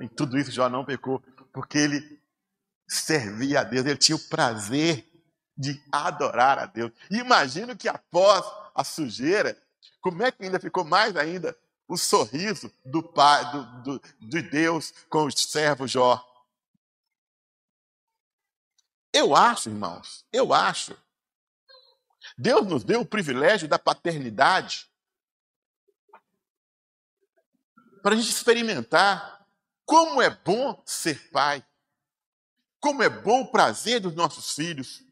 Em 0.00 0.08
tudo 0.08 0.38
isso, 0.38 0.50
Jó 0.50 0.68
não 0.68 0.84
pecou, 0.84 1.20
porque 1.52 1.78
ele 1.78 2.20
servia 2.88 3.60
a 3.60 3.64
Deus, 3.64 3.86
ele 3.86 3.96
tinha 3.96 4.16
o 4.16 4.28
prazer 4.28 5.04
de 5.56 5.82
adorar 5.90 6.58
a 6.58 6.66
Deus. 6.66 6.92
E 7.10 7.16
imagino 7.16 7.76
que 7.76 7.88
após 7.88 8.44
a 8.74 8.84
sujeira, 8.84 9.56
como 10.00 10.22
é 10.22 10.30
que 10.30 10.44
ainda 10.44 10.60
ficou 10.60 10.84
mais 10.84 11.16
ainda 11.16 11.56
o 11.88 11.96
sorriso 11.96 12.72
do 12.84 13.02
pai, 13.02 13.50
do, 13.52 13.82
do, 13.82 14.02
de 14.20 14.42
Deus 14.42 14.92
com 15.08 15.24
o 15.26 15.30
servo 15.30 15.86
Jó. 15.86 16.24
Eu 19.12 19.34
acho, 19.34 19.68
irmãos, 19.68 20.26
eu 20.32 20.52
acho. 20.52 20.96
Deus 22.36 22.66
nos 22.66 22.84
deu 22.84 23.00
o 23.00 23.06
privilégio 23.06 23.68
da 23.68 23.78
paternidade 23.78 24.90
para 28.02 28.14
a 28.14 28.16
gente 28.16 28.30
experimentar 28.30 29.35
como 29.86 30.20
é 30.20 30.28
bom 30.28 30.82
ser 30.84 31.30
pai. 31.30 31.64
Como 32.80 33.02
é 33.02 33.08
bom 33.08 33.42
o 33.42 33.50
prazer 33.50 34.00
dos 34.00 34.14
nossos 34.14 34.52
filhos. 34.52 35.02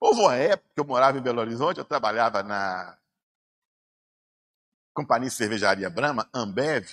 Houve 0.00 0.20
uma 0.20 0.34
época 0.36 0.70
que 0.72 0.80
eu 0.80 0.84
morava 0.84 1.18
em 1.18 1.20
Belo 1.20 1.40
Horizonte, 1.40 1.78
eu 1.78 1.84
trabalhava 1.84 2.42
na 2.42 2.96
Companhia 4.94 5.28
de 5.28 5.34
Cervejaria 5.34 5.90
Brahma, 5.90 6.28
Ambev, 6.32 6.88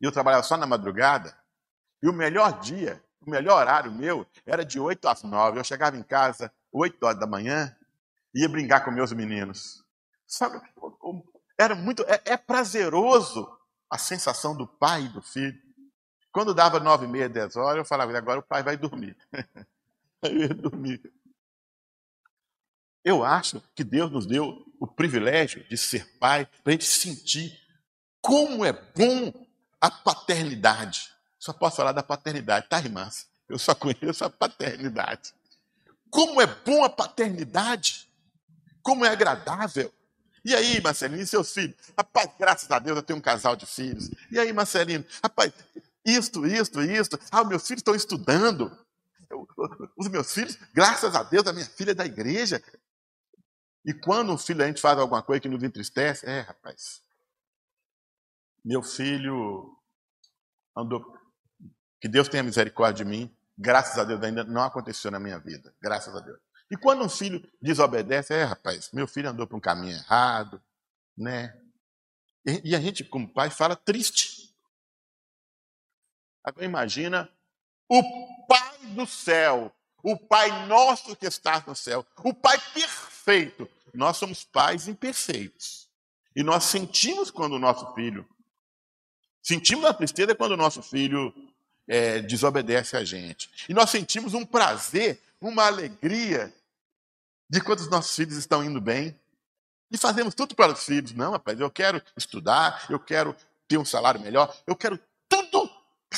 e 0.00 0.04
eu 0.04 0.10
trabalhava 0.10 0.42
só 0.42 0.56
na 0.56 0.66
madrugada. 0.66 1.38
E 2.02 2.08
o 2.08 2.12
melhor 2.12 2.58
dia, 2.60 3.02
o 3.20 3.30
melhor 3.30 3.60
horário 3.60 3.92
meu 3.92 4.26
era 4.44 4.64
de 4.64 4.80
8 4.80 5.06
às 5.06 5.22
9. 5.22 5.58
Eu 5.58 5.64
chegava 5.64 5.96
em 5.96 6.02
casa 6.02 6.52
8 6.72 7.04
horas 7.04 7.20
da 7.20 7.26
manhã, 7.26 7.74
ia 8.34 8.48
brincar 8.48 8.80
com 8.84 8.90
meus 8.90 9.12
meninos. 9.12 9.84
Sabe, 10.26 10.60
era 11.58 11.74
muito, 11.74 12.02
é, 12.08 12.20
é 12.24 12.36
prazeroso 12.36 13.48
a 13.88 13.96
sensação 13.96 14.56
do 14.56 14.66
pai 14.66 15.04
e 15.04 15.08
do 15.08 15.22
filho. 15.22 15.65
Quando 16.36 16.52
dava 16.52 16.78
nove 16.78 17.06
e 17.06 17.08
meia, 17.08 17.30
dez 17.30 17.56
horas, 17.56 17.78
eu 17.78 17.84
falava, 17.86 18.14
agora 18.14 18.40
o 18.40 18.42
pai 18.42 18.62
vai 18.62 18.76
dormir. 18.76 19.16
eu 20.20 20.36
ia 20.36 20.48
dormir. 20.50 21.00
Eu 23.02 23.24
acho 23.24 23.62
que 23.74 23.82
Deus 23.82 24.10
nos 24.10 24.26
deu 24.26 24.62
o 24.78 24.86
privilégio 24.86 25.66
de 25.66 25.78
ser 25.78 26.06
pai 26.18 26.44
para 26.62 26.72
a 26.72 26.72
gente 26.72 26.84
sentir 26.84 27.58
como 28.20 28.66
é 28.66 28.72
bom 28.74 29.32
a 29.80 29.90
paternidade. 29.90 31.10
Só 31.38 31.54
posso 31.54 31.76
falar 31.76 31.92
da 31.92 32.02
paternidade, 32.02 32.68
tá, 32.68 32.80
irmãs? 32.80 33.26
Eu 33.48 33.58
só 33.58 33.74
conheço 33.74 34.22
a 34.22 34.28
paternidade. 34.28 35.32
Como 36.10 36.38
é 36.42 36.46
bom 36.46 36.84
a 36.84 36.90
paternidade. 36.90 38.10
Como 38.82 39.06
é 39.06 39.08
agradável. 39.08 39.90
E 40.44 40.54
aí, 40.54 40.82
Marcelino, 40.82 41.22
e 41.22 41.26
seus 41.26 41.50
filhos? 41.50 41.74
Rapaz, 41.96 42.30
graças 42.38 42.70
a 42.70 42.78
Deus 42.78 42.98
eu 42.98 43.02
tenho 43.02 43.18
um 43.18 43.22
casal 43.22 43.56
de 43.56 43.64
filhos. 43.64 44.10
E 44.30 44.38
aí, 44.38 44.52
Marcelino? 44.52 45.04
Rapaz, 45.22 45.50
isto, 46.06 46.46
isto, 46.46 46.80
isto. 46.80 47.18
Ah, 47.30 47.44
meus 47.44 47.66
filhos 47.66 47.80
estão 47.80 47.94
estudando. 47.94 48.70
Eu, 49.28 49.46
os 49.98 50.08
meus 50.08 50.32
filhos, 50.32 50.56
graças 50.72 51.14
a 51.14 51.22
Deus, 51.22 51.46
a 51.46 51.52
minha 51.52 51.66
filha 51.66 51.90
é 51.90 51.94
da 51.94 52.06
igreja. 52.06 52.62
E 53.84 53.92
quando 53.92 54.32
um 54.32 54.38
filho 54.38 54.62
a 54.62 54.66
gente 54.66 54.80
faz 54.80 54.98
alguma 54.98 55.22
coisa 55.22 55.40
que 55.40 55.48
nos 55.48 55.62
entristece, 55.62 56.26
é, 56.26 56.40
rapaz. 56.40 57.02
Meu 58.64 58.82
filho 58.82 59.76
andou. 60.76 61.16
Que 62.00 62.08
Deus 62.08 62.28
tenha 62.28 62.42
misericórdia 62.42 63.04
de 63.04 63.10
mim. 63.10 63.34
Graças 63.58 63.98
a 63.98 64.04
Deus 64.04 64.22
ainda 64.22 64.44
não 64.44 64.62
aconteceu 64.62 65.10
na 65.10 65.18
minha 65.18 65.38
vida. 65.38 65.74
Graças 65.80 66.14
a 66.14 66.20
Deus. 66.20 66.38
E 66.70 66.76
quando 66.76 67.04
um 67.04 67.08
filho 67.08 67.48
desobedece, 67.62 68.34
é, 68.34 68.42
rapaz, 68.42 68.90
meu 68.92 69.06
filho 69.06 69.30
andou 69.30 69.46
para 69.46 69.56
um 69.56 69.60
caminho 69.60 69.96
errado, 69.96 70.60
né? 71.16 71.56
E, 72.44 72.70
e 72.70 72.76
a 72.76 72.80
gente, 72.80 73.04
como 73.04 73.32
pai, 73.32 73.50
fala 73.50 73.76
triste. 73.76 74.35
Agora 76.46 76.64
imagina 76.64 77.28
o 77.88 78.46
Pai 78.46 78.78
do 78.94 79.04
céu, 79.04 79.74
o 80.00 80.16
Pai 80.16 80.66
nosso 80.68 81.16
que 81.16 81.26
está 81.26 81.62
no 81.66 81.74
céu, 81.74 82.06
o 82.22 82.32
Pai 82.32 82.56
perfeito. 82.72 83.68
Nós 83.92 84.16
somos 84.16 84.44
pais 84.44 84.86
imperfeitos. 84.86 85.88
E 86.36 86.44
nós 86.44 86.64
sentimos 86.64 87.30
quando 87.30 87.54
o 87.54 87.58
nosso 87.58 87.92
filho, 87.94 88.28
sentimos 89.42 89.86
a 89.86 89.94
tristeza 89.94 90.34
quando 90.34 90.52
o 90.52 90.56
nosso 90.56 90.82
filho 90.82 91.34
é, 91.88 92.20
desobedece 92.20 92.96
a 92.96 93.04
gente. 93.04 93.50
E 93.68 93.74
nós 93.74 93.90
sentimos 93.90 94.32
um 94.34 94.44
prazer, 94.44 95.20
uma 95.40 95.66
alegria 95.66 96.54
de 97.48 97.60
quando 97.60 97.80
os 97.80 97.90
nossos 97.90 98.14
filhos 98.14 98.36
estão 98.36 98.62
indo 98.62 98.80
bem. 98.80 99.18
E 99.90 99.96
fazemos 99.96 100.34
tudo 100.34 100.54
para 100.54 100.72
os 100.72 100.84
filhos. 100.84 101.12
Não, 101.12 101.32
rapaz, 101.32 101.58
eu 101.58 101.70
quero 101.70 102.02
estudar, 102.16 102.86
eu 102.90 103.00
quero 103.00 103.34
ter 103.66 103.78
um 103.78 103.84
salário 103.84 104.20
melhor, 104.20 104.54
eu 104.66 104.76
quero 104.76 104.98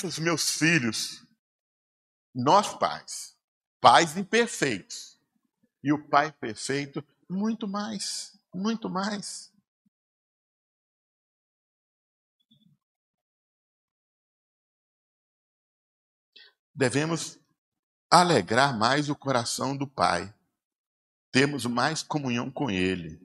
os 0.06 0.18
meus 0.18 0.56
filhos. 0.58 1.24
Nós, 2.34 2.74
pais, 2.74 3.37
pais 3.80 4.16
imperfeitos. 4.16 5.18
E 5.82 5.92
o 5.92 6.08
pai 6.08 6.32
perfeito, 6.32 7.04
muito 7.28 7.66
mais, 7.68 8.38
muito 8.52 8.88
mais. 8.88 9.52
Devemos 16.74 17.38
alegrar 18.11 18.76
mais 18.78 19.08
o 19.11 19.16
coração 19.16 19.76
do 19.76 19.87
Pai. 19.87 20.32
Temos 21.32 21.66
mais 21.66 22.02
comunhão 22.02 22.50
com 22.50 22.70
Ele. 22.70 23.20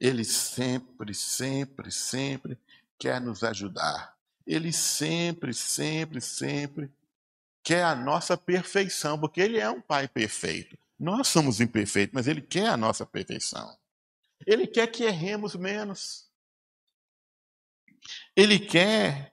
Ele 0.00 0.24
sempre, 0.24 1.14
sempre, 1.14 1.90
sempre 1.90 2.58
quer 2.98 3.20
nos 3.20 3.42
ajudar. 3.42 4.16
Ele 4.46 4.72
sempre, 4.72 5.54
sempre, 5.54 6.20
sempre 6.20 6.90
quer 7.62 7.84
a 7.84 7.94
nossa 7.94 8.36
perfeição, 8.36 9.18
porque 9.18 9.40
Ele 9.40 9.58
é 9.58 9.68
um 9.70 9.80
Pai 9.80 10.08
perfeito. 10.08 10.76
Nós 10.98 11.28
somos 11.28 11.60
imperfeitos, 11.60 12.14
mas 12.14 12.26
Ele 12.26 12.40
quer 12.40 12.68
a 12.68 12.76
nossa 12.76 13.06
perfeição. 13.06 13.76
Ele 14.46 14.66
quer 14.66 14.86
que 14.88 15.04
erremos 15.04 15.54
menos. 15.54 16.30
Ele 18.34 18.58
quer 18.58 19.32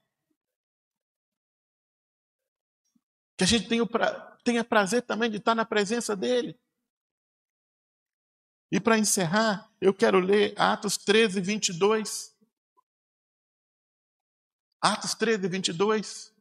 que 3.38 3.44
a 3.44 3.48
gente 3.48 3.68
tenha, 3.68 3.86
pra, 3.86 4.38
tenha 4.44 4.64
prazer 4.64 5.02
também 5.04 5.30
de 5.30 5.38
estar 5.38 5.56
na 5.56 5.66
presença 5.66 6.16
dEle. 6.16 6.60
E 8.72 8.80
para 8.80 8.98
encerrar, 8.98 9.72
eu 9.82 9.94
quero 9.94 10.20
ler 10.20 10.54
Atos 10.58 10.98
13, 10.98 11.42
22. 11.42 12.36
Atos 14.82 15.14
13, 15.14 15.48
22. 15.48 16.34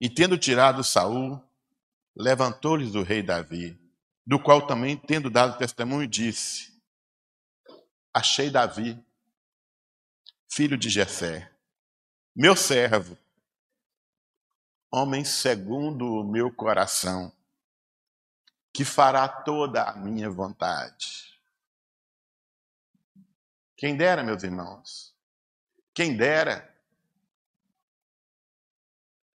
E 0.00 0.08
tendo 0.08 0.38
tirado 0.38 0.82
Saul, 0.82 1.40
levantou-lhes 2.16 2.94
o 2.94 3.02
rei 3.02 3.22
Davi, 3.22 3.78
do 4.26 4.42
qual 4.42 4.66
também, 4.66 4.96
tendo 4.96 5.28
dado 5.28 5.58
testemunho, 5.58 6.08
disse: 6.08 6.72
Achei 8.12 8.50
Davi, 8.50 9.04
filho 10.50 10.78
de 10.78 10.88
Jessé, 10.88 11.52
meu 12.34 12.56
servo, 12.56 13.18
homem 14.90 15.24
segundo 15.24 16.06
o 16.06 16.24
meu 16.24 16.50
coração, 16.50 17.30
que 18.74 18.84
fará 18.84 19.28
toda 19.28 19.84
a 19.84 19.94
minha 19.94 20.30
vontade. 20.30 21.38
Quem 23.76 23.96
dera, 23.96 24.22
meus 24.22 24.42
irmãos, 24.42 25.12
quem 25.94 26.16
dera 26.16 26.72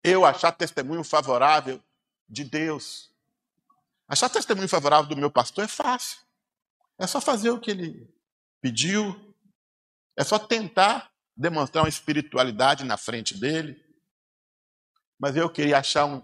eu 0.04 0.26
achar 0.26 0.52
testemunho 0.52 1.04
favorável 1.04 1.82
de 2.28 2.44
Deus. 2.44 3.10
Achar 4.08 4.30
testemunho 4.30 4.68
favorável 4.68 5.08
do 5.08 5.16
meu 5.16 5.32
pastor 5.32 5.64
é 5.64 5.68
fácil. 5.68 6.20
É 7.00 7.08
só 7.08 7.22
fazer 7.22 7.52
o 7.52 7.60
que 7.60 7.72
ele 7.72 8.08
pediu. 8.62 9.34
É 10.18 10.24
só 10.24 10.38
tentar 10.38 11.12
demonstrar 11.36 11.84
uma 11.84 11.90
espiritualidade 11.90 12.84
na 12.84 12.98
frente 12.98 13.40
dele. 13.40 13.82
Mas 15.18 15.38
eu 15.38 15.50
queria 15.50 15.78
achar 15.78 16.06
um, 16.06 16.22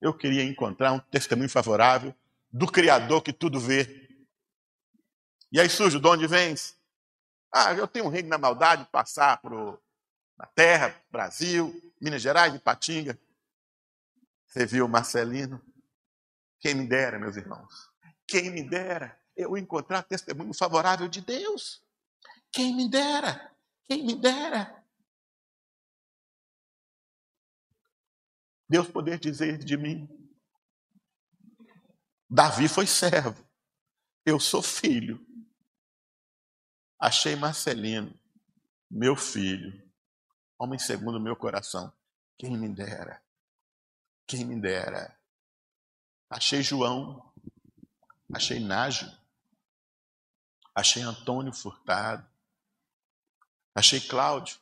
eu 0.00 0.14
queria 0.14 0.44
encontrar 0.44 0.92
um 0.92 1.00
testemunho 1.00 1.50
favorável 1.50 2.14
do 2.52 2.70
Criador 2.70 3.20
que 3.20 3.32
tudo 3.32 3.58
vê. 3.58 4.08
E 5.50 5.58
aí 5.58 5.68
surge, 5.68 5.98
de 5.98 6.06
onde 6.06 6.26
vens? 6.26 6.77
Ah, 7.52 7.72
eu 7.74 7.88
tenho 7.88 8.06
um 8.06 8.08
reino 8.08 8.28
na 8.28 8.38
maldade 8.38 8.84
de 8.84 8.90
passar 8.90 9.40
por, 9.40 9.80
na 10.36 10.46
terra, 10.46 10.94
Brasil, 11.10 11.74
Minas 12.00 12.22
Gerais, 12.22 12.54
e 12.54 12.58
Patinga. 12.58 13.18
Você 14.46 14.66
viu 14.66 14.88
Marcelino? 14.88 15.60
Quem 16.60 16.74
me 16.74 16.86
dera, 16.86 17.18
meus 17.18 17.36
irmãos. 17.36 17.90
Quem 18.26 18.50
me 18.50 18.62
dera 18.62 19.18
eu 19.36 19.56
encontrar 19.56 20.02
testemunho 20.02 20.52
favorável 20.52 21.08
de 21.08 21.20
Deus. 21.20 21.82
Quem 22.50 22.74
me 22.74 22.90
dera, 22.90 23.54
quem 23.86 24.04
me 24.04 24.14
dera. 24.14 24.84
Deus 28.68 28.88
poder 28.88 29.18
dizer 29.18 29.58
de 29.58 29.76
mim: 29.76 30.08
Davi 32.28 32.68
foi 32.68 32.86
servo, 32.86 33.46
eu 34.26 34.38
sou 34.40 34.62
filho. 34.62 35.24
Achei 36.98 37.36
Marcelino, 37.36 38.12
meu 38.90 39.14
filho, 39.14 39.80
homem 40.58 40.80
segundo 40.80 41.16
o 41.18 41.20
meu 41.20 41.36
coração. 41.36 41.92
Quem 42.36 42.56
me 42.56 42.68
dera. 42.68 43.22
Quem 44.26 44.44
me 44.44 44.60
dera. 44.60 45.16
Achei 46.28 46.60
João, 46.60 47.32
achei 48.34 48.58
Nágio, 48.58 49.10
achei 50.74 51.02
Antônio 51.02 51.52
Furtado, 51.52 52.26
achei 53.74 54.00
Cláudio, 54.00 54.58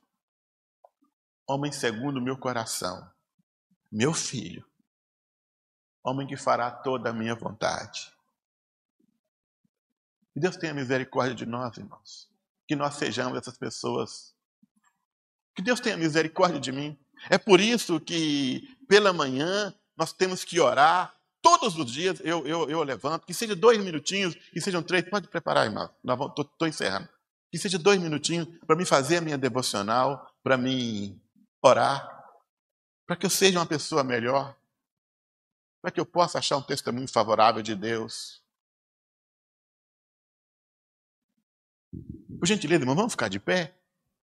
homem 1.47 1.73
segundo 1.73 2.19
o 2.19 2.23
meu 2.23 2.39
coração, 2.39 3.11
meu 3.91 4.13
filho, 4.13 4.65
homem 6.05 6.27
que 6.27 6.37
fará 6.37 6.71
toda 6.71 7.11
a 7.11 7.13
minha 7.13 7.35
vontade. 7.35 8.16
Que 10.37 10.41
Deus 10.41 10.55
tenha 10.55 10.75
misericórdia 10.75 11.35
de 11.35 11.47
nós, 11.47 11.79
irmãos. 11.79 12.29
Que 12.69 12.77
nós 12.77 12.97
sejamos 12.97 13.39
essas 13.39 13.57
pessoas. 13.57 14.35
Que 15.55 15.63
Deus 15.63 15.81
tenha 15.81 15.97
misericórdia 15.97 16.61
de 16.61 16.71
mim. 16.71 16.95
É 17.31 17.39
por 17.39 17.59
isso 17.59 17.99
que 17.99 18.77
pela 18.87 19.15
manhã 19.15 19.75
nós 19.97 20.13
temos 20.13 20.45
que 20.45 20.61
orar. 20.61 21.11
Todos 21.41 21.79
os 21.79 21.91
dias 21.91 22.21
eu, 22.23 22.47
eu, 22.47 22.69
eu 22.69 22.83
levanto, 22.83 23.25
que 23.25 23.33
seja 23.33 23.57
dois 23.57 23.83
minutinhos, 23.83 24.35
que 24.35 24.61
sejam 24.61 24.83
três. 24.83 25.09
Pode 25.09 25.27
preparar, 25.27 25.65
irmão. 25.65 25.91
Estou 26.39 26.69
encerrando. 26.69 27.09
Que 27.51 27.57
seja 27.57 27.79
dois 27.79 27.99
minutinhos 27.99 28.47
para 28.67 28.77
me 28.77 28.85
fazer 28.85 29.17
a 29.17 29.21
minha 29.23 29.39
devocional, 29.39 30.31
para 30.43 30.59
me 30.59 31.19
orar, 31.63 32.07
para 33.07 33.17
que 33.17 33.25
eu 33.25 33.31
seja 33.31 33.59
uma 33.59 33.65
pessoa 33.65 34.05
melhor, 34.05 34.55
para 35.81 35.91
que 35.91 35.99
eu 35.99 36.05
possa 36.05 36.41
achar 36.41 36.59
um 36.59 36.63
testemunho 36.63 37.09
favorável 37.09 37.63
de 37.63 37.75
Deus. 37.75 38.45
Por 42.39 42.47
gentileza, 42.47 42.83
irmão, 42.83 42.95
vamos 42.95 43.13
ficar 43.13 43.29
de 43.29 43.41
pé? 43.41 43.75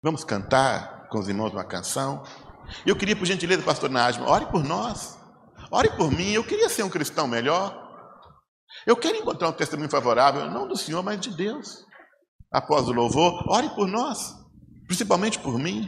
Vamos 0.02 0.24
cantar 0.24 1.08
com 1.10 1.19
os 1.19 1.28
irmãos 1.28 1.52
uma 1.52 1.63
canção? 1.63 2.24
Eu 2.86 2.95
queria, 2.95 3.15
por 3.15 3.26
gentileza, 3.26 3.62
pastor 3.62 3.89
Nájima, 3.89 4.30
ore 4.30 4.45
por 4.47 4.63
nós. 4.63 5.17
Ore 5.69 5.89
por 5.95 6.12
mim. 6.12 6.32
Eu 6.32 6.43
queria 6.43 6.69
ser 6.69 6.84
um 6.84 6.89
cristão 6.89 7.28
melhor. 7.28 7.78
Eu 8.86 8.95
quero 8.95 9.17
encontrar 9.17 9.50
um 9.50 9.54
testemunho 9.54 9.89
favorável, 9.89 10.50
não 10.50 10.67
do 10.67 10.78
Senhor, 10.78 11.04
mas 11.04 11.19
de 11.19 11.30
Deus. 11.30 11.86
Após 12.52 12.88
o 12.88 12.91
louvor, 12.91 13.43
ore 13.47 13.69
por 13.69 13.88
nós, 13.88 14.36
principalmente 14.88 15.39
por 15.39 15.58
mim. 15.58 15.88